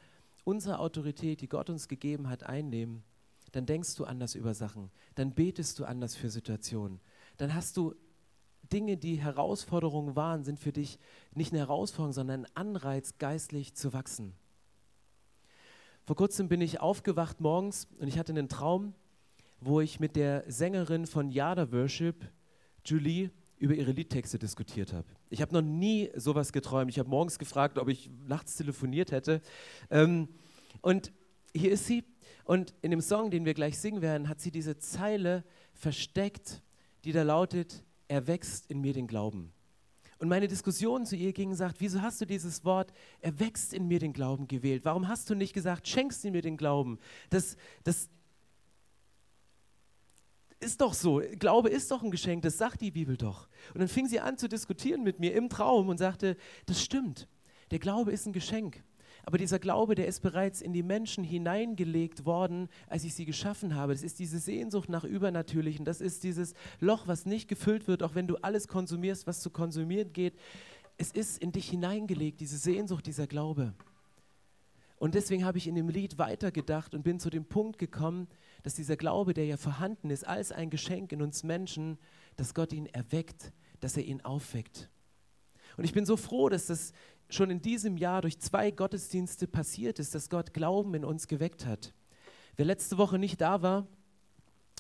unserer 0.44 0.82
Autorität, 0.82 1.40
die 1.40 1.48
Gott 1.48 1.70
uns 1.70 1.88
gegeben 1.88 2.28
hat, 2.28 2.44
einnehmen 2.44 3.06
dann 3.56 3.66
denkst 3.66 3.96
du 3.96 4.04
anders 4.04 4.36
über 4.36 4.54
Sachen, 4.54 4.92
dann 5.16 5.34
betest 5.34 5.80
du 5.80 5.86
anders 5.86 6.14
für 6.14 6.30
Situationen, 6.30 7.00
dann 7.38 7.56
hast 7.56 7.78
du 7.78 7.96
Dinge, 8.74 8.98
die 8.98 9.16
Herausforderungen 9.16 10.18
waren, 10.18 10.44
sind 10.44 10.60
für 10.60 10.74
dich 10.74 11.00
nicht 11.34 11.54
eine 11.54 11.60
Herausforderung, 11.60 12.12
sondern 12.12 12.42
ein 12.44 12.52
Anreiz, 12.56 13.18
geistlich 13.18 13.74
zu 13.74 13.94
wachsen. 13.94 14.34
Vor 16.04 16.18
kurzem 16.18 16.50
bin 16.50 16.60
ich 16.60 16.82
aufgewacht 16.82 17.40
morgens 17.40 17.88
und 18.00 18.10
ich 18.10 18.20
hatte 18.20 18.34
einen 18.34 18.50
Traum, 18.50 18.94
wo 19.62 19.80
ich 19.80 20.02
mit 20.02 20.18
der 20.18 20.44
Sängerin 20.52 21.06
von 21.06 21.30
Yada 21.30 21.72
Worship, 21.72 22.30
Julie, 22.84 23.32
über 23.58 23.74
ihre 23.74 23.94
Liedtexte 23.94 24.38
diskutiert 24.38 24.92
habe. 24.92 25.08
Ich 25.30 25.42
habe 25.42 25.54
noch 25.54 25.62
nie 25.62 26.12
sowas 26.14 26.52
geträumt. 26.52 26.92
Ich 26.92 27.00
habe 27.00 27.10
morgens 27.10 27.40
gefragt, 27.40 27.78
ob 27.78 27.88
ich 27.88 28.10
nachts 28.28 28.58
telefoniert 28.58 29.14
hätte. 29.14 29.42
Ähm, 29.90 30.28
und 30.82 31.14
hier 31.54 31.72
ist 31.72 31.86
sie 31.86 32.04
und 32.46 32.76
in 32.82 32.92
dem 32.92 33.02
Song, 33.02 33.32
den 33.32 33.44
wir 33.44 33.56
gleich 33.56 33.78
singen 33.80 34.02
werden, 34.02 34.30
hat 34.30 34.40
sie 34.40 34.52
diese 34.52 34.78
Zeile 34.78 35.44
versteckt, 35.74 36.62
die 37.04 37.12
da 37.12 37.24
lautet, 37.24 37.84
er 38.08 38.28
wächst 38.28 38.70
in 38.70 38.82
mir 38.82 38.94
den 38.94 39.08
Glauben. 39.08 39.52
Und 40.20 40.30
meine 40.30 40.48
Diskussion 40.48 41.06
zu 41.06 41.16
ihr 41.16 41.34
ging 41.34 41.56
sagt, 41.56 41.82
wieso 41.82 42.02
hast 42.02 42.22
du 42.22 42.26
dieses 42.26 42.64
Wort, 42.64 42.94
er 43.20 43.40
wächst 43.40 43.74
in 43.74 43.88
mir 43.88 44.00
den 44.00 44.14
Glauben 44.14 44.48
gewählt? 44.48 44.86
Warum 44.86 45.08
hast 45.08 45.30
du 45.30 45.36
nicht 45.36 45.54
gesagt, 45.54 45.88
schenkst 45.88 46.24
du 46.24 46.32
mir 46.32 46.42
den 46.42 46.56
Glauben? 46.56 47.00
Das, 47.32 47.58
das 47.84 48.10
ist 50.60 50.82
doch 50.82 50.94
so. 50.94 51.22
Glaube 51.40 51.70
ist 51.70 51.90
doch 51.92 52.04
ein 52.04 52.12
Geschenk, 52.12 52.44
das 52.44 52.60
sagt 52.60 52.80
die 52.82 52.92
Bibel 52.92 53.18
doch. 53.18 53.50
Und 53.74 53.80
dann 53.80 53.90
fing 53.90 54.08
sie 54.08 54.20
an 54.20 54.38
zu 54.38 54.48
diskutieren 54.48 55.04
mit 55.04 55.20
mir 55.20 55.34
im 55.34 55.50
Traum 55.50 55.90
und 55.90 55.98
sagte, 55.98 56.38
das 56.68 56.82
stimmt. 56.82 57.28
Der 57.72 57.80
Glaube 57.80 58.12
ist 58.12 58.28
ein 58.28 58.34
Geschenk. 58.34 58.84
Aber 59.26 59.40
dieser 59.40 59.58
Glaube, 59.58 59.96
der 59.96 60.08
ist 60.08 60.22
bereits 60.22 60.62
in 60.62 60.72
die 60.72 60.84
Menschen 60.84 61.24
hineingelegt 61.24 62.26
worden, 62.26 62.70
als 62.88 63.04
ich 63.04 63.16
sie 63.16 63.26
geschaffen 63.26 63.74
habe. 63.74 63.94
Das 63.94 64.04
ist 64.04 64.20
diese 64.20 64.38
Sehnsucht 64.38 64.88
nach 64.88 65.04
Übernatürlichen. 65.04 65.84
Das 65.84 66.00
ist 66.00 66.24
dieses 66.24 66.54
Loch, 66.80 67.08
was 67.08 67.26
nicht 67.26 67.48
gefüllt 67.48 67.88
wird, 67.88 68.04
auch 68.04 68.14
wenn 68.14 68.28
du 68.28 68.36
alles 68.38 68.68
konsumierst, 68.68 69.26
was 69.26 69.42
zu 69.42 69.50
konsumieren 69.50 70.14
geht. 70.14 70.36
Es 70.98 71.12
ist 71.12 71.40
in 71.40 71.52
dich 71.52 71.70
hineingelegt, 71.70 72.40
diese 72.40 72.58
Sehnsucht, 72.58 73.08
dieser 73.08 73.26
Glaube. 73.26 73.74
Und 74.98 75.16
deswegen 75.16 75.44
habe 75.44 75.58
ich 75.58 75.68
in 75.68 75.76
dem 75.76 75.90
Lied 75.90 76.20
weitergedacht 76.20 76.94
und 76.94 77.04
bin 77.04 77.20
zu 77.20 77.30
dem 77.30 77.46
Punkt 77.46 77.80
gekommen, 77.80 78.28
dass 78.64 78.76
dieser 78.76 78.96
Glaube, 78.96 79.34
der 79.34 79.46
ja 79.46 79.58
vorhanden 79.58 80.10
ist, 80.10 80.26
als 80.26 80.52
ein 80.52 80.70
Geschenk 80.70 81.12
in 81.12 81.22
uns 81.22 81.44
Menschen, 81.44 81.98
dass 82.36 82.54
Gott 82.54 82.72
ihn 82.72 82.86
erweckt, 82.86 83.52
dass 83.80 83.98
er 83.98 84.04
ihn 84.04 84.22
aufweckt. 84.22 84.90
Und 85.78 85.84
ich 85.84 85.94
bin 85.94 86.06
so 86.06 86.16
froh, 86.16 86.48
dass 86.48 86.68
das 86.68 86.94
schon 87.30 87.50
in 87.50 87.62
diesem 87.62 87.98
Jahr 87.98 88.22
durch 88.22 88.40
zwei 88.40 88.72
Gottesdienste 88.72 89.48
passiert 89.48 90.00
ist, 90.00 90.16
dass 90.16 90.30
Gott 90.30 90.54
Glauben 90.54 90.94
in 90.94 91.06
uns 91.06 91.28
geweckt 91.28 91.66
hat. 91.66 91.94
Wer 92.56 92.66
letzte 92.66 92.98
Woche 92.98 93.20
nicht 93.20 93.42
da 93.42 93.62
war, 93.62 93.88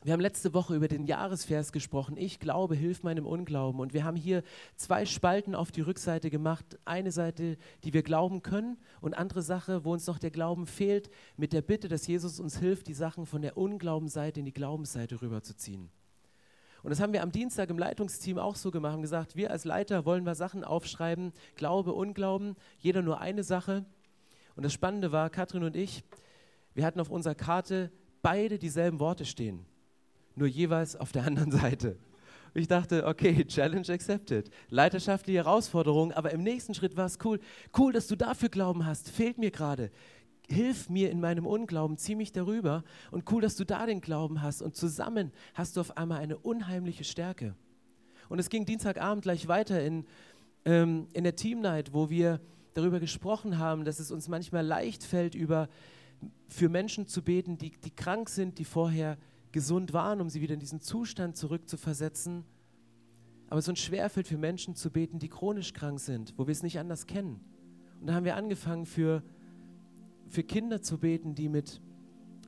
wir 0.05 0.13
haben 0.13 0.21
letzte 0.21 0.53
Woche 0.53 0.75
über 0.75 0.87
den 0.87 1.05
Jahresvers 1.05 1.71
gesprochen. 1.71 2.15
Ich 2.15 2.39
glaube, 2.39 2.75
hilf 2.75 3.01
meinem 3.01 3.25
Unglauben. 3.25 3.79
Und 3.79 3.95
wir 3.95 4.03
haben 4.03 4.15
hier 4.15 4.43
zwei 4.75 5.03
Spalten 5.07 5.55
auf 5.55 5.71
die 5.71 5.81
Rückseite 5.81 6.29
gemacht. 6.29 6.77
Eine 6.85 7.11
Seite, 7.11 7.57
die 7.83 7.91
wir 7.91 8.03
glauben 8.03 8.43
können 8.43 8.77
und 9.01 9.17
andere 9.17 9.41
Sache, 9.41 9.83
wo 9.83 9.93
uns 9.93 10.05
noch 10.05 10.19
der 10.19 10.29
Glauben 10.29 10.67
fehlt, 10.67 11.09
mit 11.37 11.53
der 11.53 11.63
Bitte, 11.63 11.87
dass 11.87 12.05
Jesus 12.05 12.39
uns 12.39 12.59
hilft, 12.59 12.85
die 12.85 12.93
Sachen 12.93 13.25
von 13.25 13.41
der 13.41 13.57
Unglaubenseite 13.57 14.39
in 14.39 14.45
die 14.45 14.53
Glaubensseite 14.53 15.23
rüberzuziehen. 15.23 15.89
Und 16.85 16.91
das 16.91 16.99
haben 16.99 17.13
wir 17.13 17.23
am 17.23 17.31
Dienstag 17.31 17.71
im 17.71 17.79
Leitungsteam 17.79 18.37
auch 18.37 18.55
so 18.55 18.69
gemacht, 18.69 18.93
haben 18.93 19.01
gesagt, 19.01 19.35
wir 19.35 19.49
als 19.49 19.65
Leiter 19.65 20.05
wollen 20.05 20.23
wir 20.23 20.35
Sachen 20.35 20.63
aufschreiben, 20.63 21.33
Glaube, 21.55 21.93
Unglauben, 21.93 22.55
jeder 22.77 23.01
nur 23.01 23.19
eine 23.19 23.43
Sache. 23.43 23.85
Und 24.55 24.63
das 24.63 24.71
Spannende 24.71 25.11
war, 25.11 25.31
Katrin 25.31 25.63
und 25.63 25.75
ich, 25.75 26.03
wir 26.75 26.85
hatten 26.85 26.99
auf 26.99 27.09
unserer 27.09 27.33
Karte 27.33 27.91
beide 28.21 28.59
dieselben 28.59 28.99
Worte 28.99 29.25
stehen, 29.25 29.65
nur 30.35 30.47
jeweils 30.47 30.95
auf 30.95 31.11
der 31.11 31.23
anderen 31.25 31.49
Seite. 31.49 31.97
Ich 32.53 32.67
dachte, 32.67 33.07
okay, 33.07 33.43
Challenge 33.45 33.89
accepted. 33.89 34.51
Leiterschaftliche 34.69 35.39
Herausforderung, 35.39 36.11
aber 36.11 36.29
im 36.33 36.43
nächsten 36.43 36.75
Schritt 36.75 36.95
war 36.95 37.07
es 37.07 37.17
cool. 37.23 37.39
Cool, 37.75 37.93
dass 37.93 38.05
du 38.05 38.15
dafür 38.15 38.49
Glauben 38.49 38.85
hast, 38.85 39.09
fehlt 39.09 39.39
mir 39.39 39.49
gerade 39.49 39.89
hilf 40.49 40.89
mir 40.89 41.11
in 41.11 41.19
meinem 41.19 41.45
Unglauben, 41.45 41.97
zieh 41.97 42.15
mich 42.15 42.31
darüber. 42.31 42.83
Und 43.11 43.31
cool, 43.31 43.41
dass 43.41 43.55
du 43.55 43.65
da 43.65 43.85
den 43.85 44.01
Glauben 44.01 44.41
hast. 44.41 44.61
Und 44.61 44.75
zusammen 44.75 45.31
hast 45.53 45.75
du 45.75 45.81
auf 45.81 45.97
einmal 45.97 46.19
eine 46.19 46.37
unheimliche 46.37 47.03
Stärke. 47.03 47.55
Und 48.29 48.39
es 48.39 48.49
ging 48.49 48.65
Dienstagabend 48.65 49.23
gleich 49.23 49.47
weiter 49.47 49.83
in, 49.83 50.05
ähm, 50.65 51.07
in 51.13 51.23
der 51.23 51.35
Team 51.35 51.61
Night, 51.61 51.93
wo 51.93 52.09
wir 52.09 52.39
darüber 52.73 52.99
gesprochen 52.99 53.57
haben, 53.57 53.85
dass 53.85 53.99
es 53.99 54.11
uns 54.11 54.27
manchmal 54.27 54.65
leicht 54.65 55.03
fällt, 55.03 55.35
über, 55.35 55.69
für 56.47 56.69
Menschen 56.69 57.07
zu 57.07 57.23
beten, 57.23 57.57
die, 57.57 57.71
die 57.71 57.91
krank 57.91 58.29
sind, 58.29 58.59
die 58.59 58.65
vorher 58.65 59.17
gesund 59.51 59.93
waren, 59.93 60.19
um 60.19 60.29
sie 60.29 60.41
wieder 60.41 60.53
in 60.53 60.59
diesen 60.59 60.81
Zustand 60.81 61.37
zurückzuversetzen. 61.37 62.43
Aber 63.47 63.59
es 63.59 63.69
uns 63.69 63.79
schwerfällt, 63.79 64.27
für 64.27 64.37
Menschen 64.37 64.75
zu 64.75 64.91
beten, 64.91 65.19
die 65.19 65.29
chronisch 65.29 65.73
krank 65.73 65.99
sind, 65.99 66.33
wo 66.37 66.47
wir 66.47 66.51
es 66.51 66.63
nicht 66.63 66.79
anders 66.79 67.05
kennen. 67.05 67.39
Und 68.01 68.07
da 68.07 68.13
haben 68.13 68.25
wir 68.25 68.35
angefangen, 68.35 68.85
für 68.85 69.23
für 70.27 70.43
Kinder 70.43 70.81
zu 70.81 70.97
beten, 70.97 71.35
die 71.35 71.49
mit, 71.49 71.81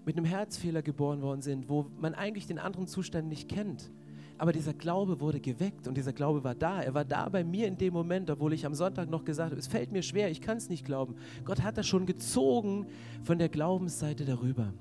mit 0.05 0.17
einem 0.17 0.25
Herzfehler 0.25 0.81
geboren 0.81 1.21
worden 1.21 1.41
sind, 1.41 1.69
wo 1.69 1.87
man 1.99 2.15
eigentlich 2.15 2.47
den 2.47 2.59
anderen 2.59 2.87
Zustand 2.87 3.27
nicht 3.27 3.49
kennt. 3.49 3.91
Aber 4.39 4.51
dieser 4.51 4.73
Glaube 4.73 5.19
wurde 5.19 5.39
geweckt 5.39 5.87
und 5.87 5.97
dieser 5.97 6.13
Glaube 6.13 6.43
war 6.43 6.53
da. 6.53 6.81
Er 6.81 6.93
war 6.93 7.05
da 7.05 7.27
bei 7.29 7.43
mir 7.43 7.67
in 7.67 7.77
dem 7.77 7.93
Moment, 7.93 8.29
obwohl 8.29 8.53
ich 8.53 8.65
am 8.65 8.75
Sonntag 8.75 9.09
noch 9.09 9.23
gesagt 9.23 9.51
habe, 9.51 9.59
es 9.59 9.67
fällt 9.67 9.91
mir 9.91 10.03
schwer, 10.03 10.29
ich 10.29 10.41
kann 10.41 10.57
es 10.57 10.69
nicht 10.69 10.85
glauben. 10.85 11.15
Gott 11.43 11.63
hat 11.63 11.77
das 11.77 11.87
schon 11.87 12.05
gezogen 12.05 12.85
von 13.23 13.39
der 13.39 13.49
Glaubensseite 13.49 14.25
darüber. 14.25 14.73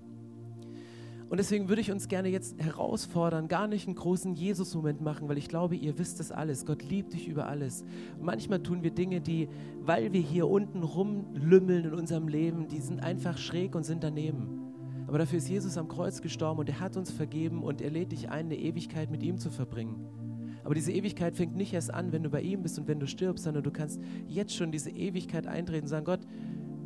Und 1.28 1.38
deswegen 1.38 1.68
würde 1.68 1.80
ich 1.80 1.90
uns 1.90 2.06
gerne 2.06 2.28
jetzt 2.28 2.62
herausfordern, 2.62 3.48
gar 3.48 3.66
nicht 3.66 3.88
einen 3.88 3.96
großen 3.96 4.34
Jesus-Moment 4.34 5.00
machen, 5.00 5.28
weil 5.28 5.38
ich 5.38 5.48
glaube, 5.48 5.74
ihr 5.74 5.98
wisst 5.98 6.20
es 6.20 6.30
alles. 6.30 6.64
Gott 6.64 6.84
liebt 6.84 7.14
dich 7.14 7.26
über 7.26 7.48
alles. 7.48 7.84
Manchmal 8.20 8.62
tun 8.62 8.84
wir 8.84 8.92
Dinge, 8.92 9.20
die, 9.20 9.48
weil 9.80 10.12
wir 10.12 10.20
hier 10.20 10.48
unten 10.48 10.84
rumlümmeln 10.84 11.86
in 11.86 11.94
unserem 11.94 12.28
Leben, 12.28 12.68
die 12.68 12.80
sind 12.80 13.00
einfach 13.00 13.38
schräg 13.38 13.74
und 13.74 13.82
sind 13.82 14.04
daneben. 14.04 14.66
Aber 15.08 15.18
dafür 15.18 15.38
ist 15.38 15.48
Jesus 15.48 15.76
am 15.78 15.88
Kreuz 15.88 16.20
gestorben 16.20 16.60
und 16.60 16.68
er 16.68 16.78
hat 16.78 16.96
uns 16.96 17.10
vergeben 17.10 17.62
und 17.62 17.80
er 17.80 17.90
lädt 17.90 18.12
dich 18.12 18.28
ein, 18.28 18.46
eine 18.46 18.56
Ewigkeit 18.56 19.10
mit 19.10 19.22
ihm 19.22 19.38
zu 19.38 19.50
verbringen. 19.50 20.06
Aber 20.62 20.74
diese 20.74 20.92
Ewigkeit 20.92 21.36
fängt 21.36 21.56
nicht 21.56 21.72
erst 21.72 21.92
an, 21.92 22.12
wenn 22.12 22.24
du 22.24 22.30
bei 22.30 22.40
ihm 22.40 22.62
bist 22.62 22.78
und 22.78 22.88
wenn 22.88 22.98
du 22.98 23.06
stirbst, 23.06 23.44
sondern 23.44 23.62
du 23.62 23.70
kannst 23.70 24.00
jetzt 24.26 24.54
schon 24.54 24.72
diese 24.72 24.90
Ewigkeit 24.90 25.46
eintreten 25.46 25.84
und 25.84 25.88
sagen, 25.88 26.04
Gott, 26.04 26.20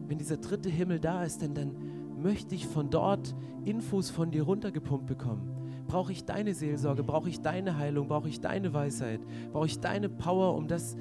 wenn 0.07 0.19
dieser 0.19 0.37
dritte 0.37 0.69
Himmel 0.69 0.99
da 1.01 1.25
ist, 1.25 1.41
denn 1.41 1.55
dann 1.55 1.77
möchte 2.23 2.55
ich 2.55 2.67
von 2.67 2.91
dort 2.91 3.35
Infos 3.65 4.11
von 4.11 4.31
dir 4.31 4.43
runtergepumpt 4.45 5.07
bekommen. 5.07 5.57
brauche 5.87 6.13
ich 6.13 6.25
deine 6.25 6.55
Seelsorge, 6.55 7.03
brauche 7.03 7.29
ich 7.29 7.41
deine 7.41 7.77
Heilung, 7.77 8.07
brauche 8.07 8.29
ich 8.29 8.41
deine 8.41 8.73
Weisheit, 8.73 9.21
brauche 9.53 9.67
ich 9.67 9.81
deine 9.81 10.09
Power, 10.09 10.55
um 10.55 10.69
das 10.69 10.97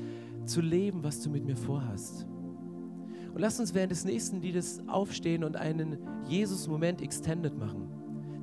zu 0.46 0.62
leben, 0.62 1.04
was 1.04 1.22
du 1.22 1.30
mit 1.30 1.46
mir 1.46 1.56
vorhast. 1.56 2.26
Und 3.34 3.40
lass 3.40 3.60
uns 3.60 3.76
während 3.76 3.92
des 3.92 4.06
nächsten 4.06 4.42
Liedes 4.42 4.82
aufstehen 4.88 5.44
und 5.44 5.56
einen 5.56 6.00
Jesus-Moment 6.28 7.02
extended 7.02 7.58
machen. 7.58 7.88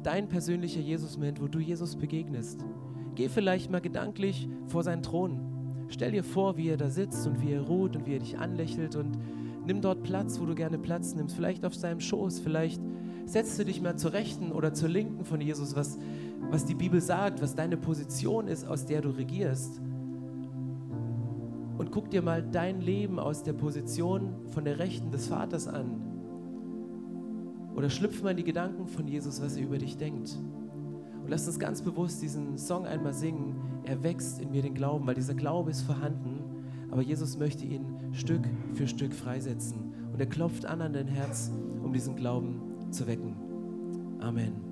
Dein 0.04 0.28
persönlicher 0.28 0.80
Jesus-Moment, 0.80 1.42
wo 1.42 1.48
du 1.48 1.58
Jesus 1.58 1.96
begegnest. 1.96 2.64
Geh 3.16 3.28
vielleicht 3.28 3.70
mal 3.70 3.80
gedanklich 3.80 4.48
vor 4.68 4.84
seinen 4.84 5.02
Thron. 5.02 5.86
Stell 5.88 6.12
dir 6.12 6.22
vor, 6.22 6.56
wie 6.56 6.68
er 6.68 6.76
da 6.76 6.90
sitzt 6.90 7.26
und 7.26 7.42
wie 7.42 7.52
er 7.52 7.62
ruht 7.62 7.96
und 7.96 8.06
wie 8.06 8.14
er 8.14 8.20
dich 8.20 8.38
anlächelt 8.38 8.94
und 8.94 9.18
nimm 9.66 9.80
dort 9.80 10.02
Platz, 10.02 10.40
wo 10.40 10.46
du 10.46 10.54
gerne 10.54 10.78
Platz 10.78 11.14
nimmst. 11.14 11.34
Vielleicht 11.34 11.64
auf 11.64 11.74
seinem 11.74 12.00
Schoß, 12.00 12.40
vielleicht 12.40 12.80
setzt 13.24 13.58
du 13.58 13.64
dich 13.64 13.80
mal 13.80 13.96
zur 13.96 14.12
Rechten 14.12 14.52
oder 14.52 14.72
zur 14.72 14.88
Linken 14.88 15.24
von 15.24 15.40
Jesus, 15.40 15.74
was, 15.74 15.98
was 16.50 16.64
die 16.64 16.74
Bibel 16.74 17.00
sagt, 17.00 17.42
was 17.42 17.54
deine 17.54 17.76
Position 17.76 18.46
ist, 18.46 18.66
aus 18.66 18.86
der 18.86 19.00
du 19.00 19.10
regierst 19.10 19.80
und 21.78 21.90
guck 21.90 22.10
dir 22.10 22.22
mal 22.22 22.42
dein 22.42 22.80
Leben 22.80 23.18
aus 23.18 23.42
der 23.42 23.52
Position 23.52 24.34
von 24.52 24.64
der 24.64 24.78
Rechten 24.78 25.10
des 25.10 25.28
Vaters 25.28 25.68
an. 25.68 26.02
Oder 27.74 27.90
schlüpf 27.90 28.22
mal 28.22 28.30
in 28.30 28.38
die 28.38 28.44
Gedanken 28.44 28.86
von 28.86 29.06
Jesus, 29.06 29.42
was 29.42 29.56
er 29.56 29.64
über 29.64 29.78
dich 29.78 29.98
denkt. 29.98 30.38
Und 31.22 31.28
lass 31.28 31.46
uns 31.46 31.58
ganz 31.58 31.82
bewusst 31.82 32.22
diesen 32.22 32.56
Song 32.56 32.86
einmal 32.86 33.12
singen. 33.12 33.56
Er 33.84 34.02
wächst 34.02 34.40
in 34.40 34.50
mir 34.50 34.62
den 34.62 34.74
Glauben, 34.74 35.06
weil 35.06 35.14
dieser 35.14 35.34
Glaube 35.34 35.70
ist 35.70 35.82
vorhanden, 35.82 36.42
aber 36.90 37.02
Jesus 37.02 37.36
möchte 37.36 37.66
ihn 37.66 37.95
Stück 38.16 38.42
für 38.74 38.86
Stück 38.86 39.14
freisetzen. 39.14 39.94
Und 40.12 40.20
er 40.20 40.26
klopft 40.26 40.66
an 40.66 40.80
an 40.80 40.92
dein 40.92 41.08
Herz, 41.08 41.50
um 41.82 41.92
diesen 41.92 42.16
Glauben 42.16 42.90
zu 42.90 43.06
wecken. 43.06 43.36
Amen. 44.20 44.65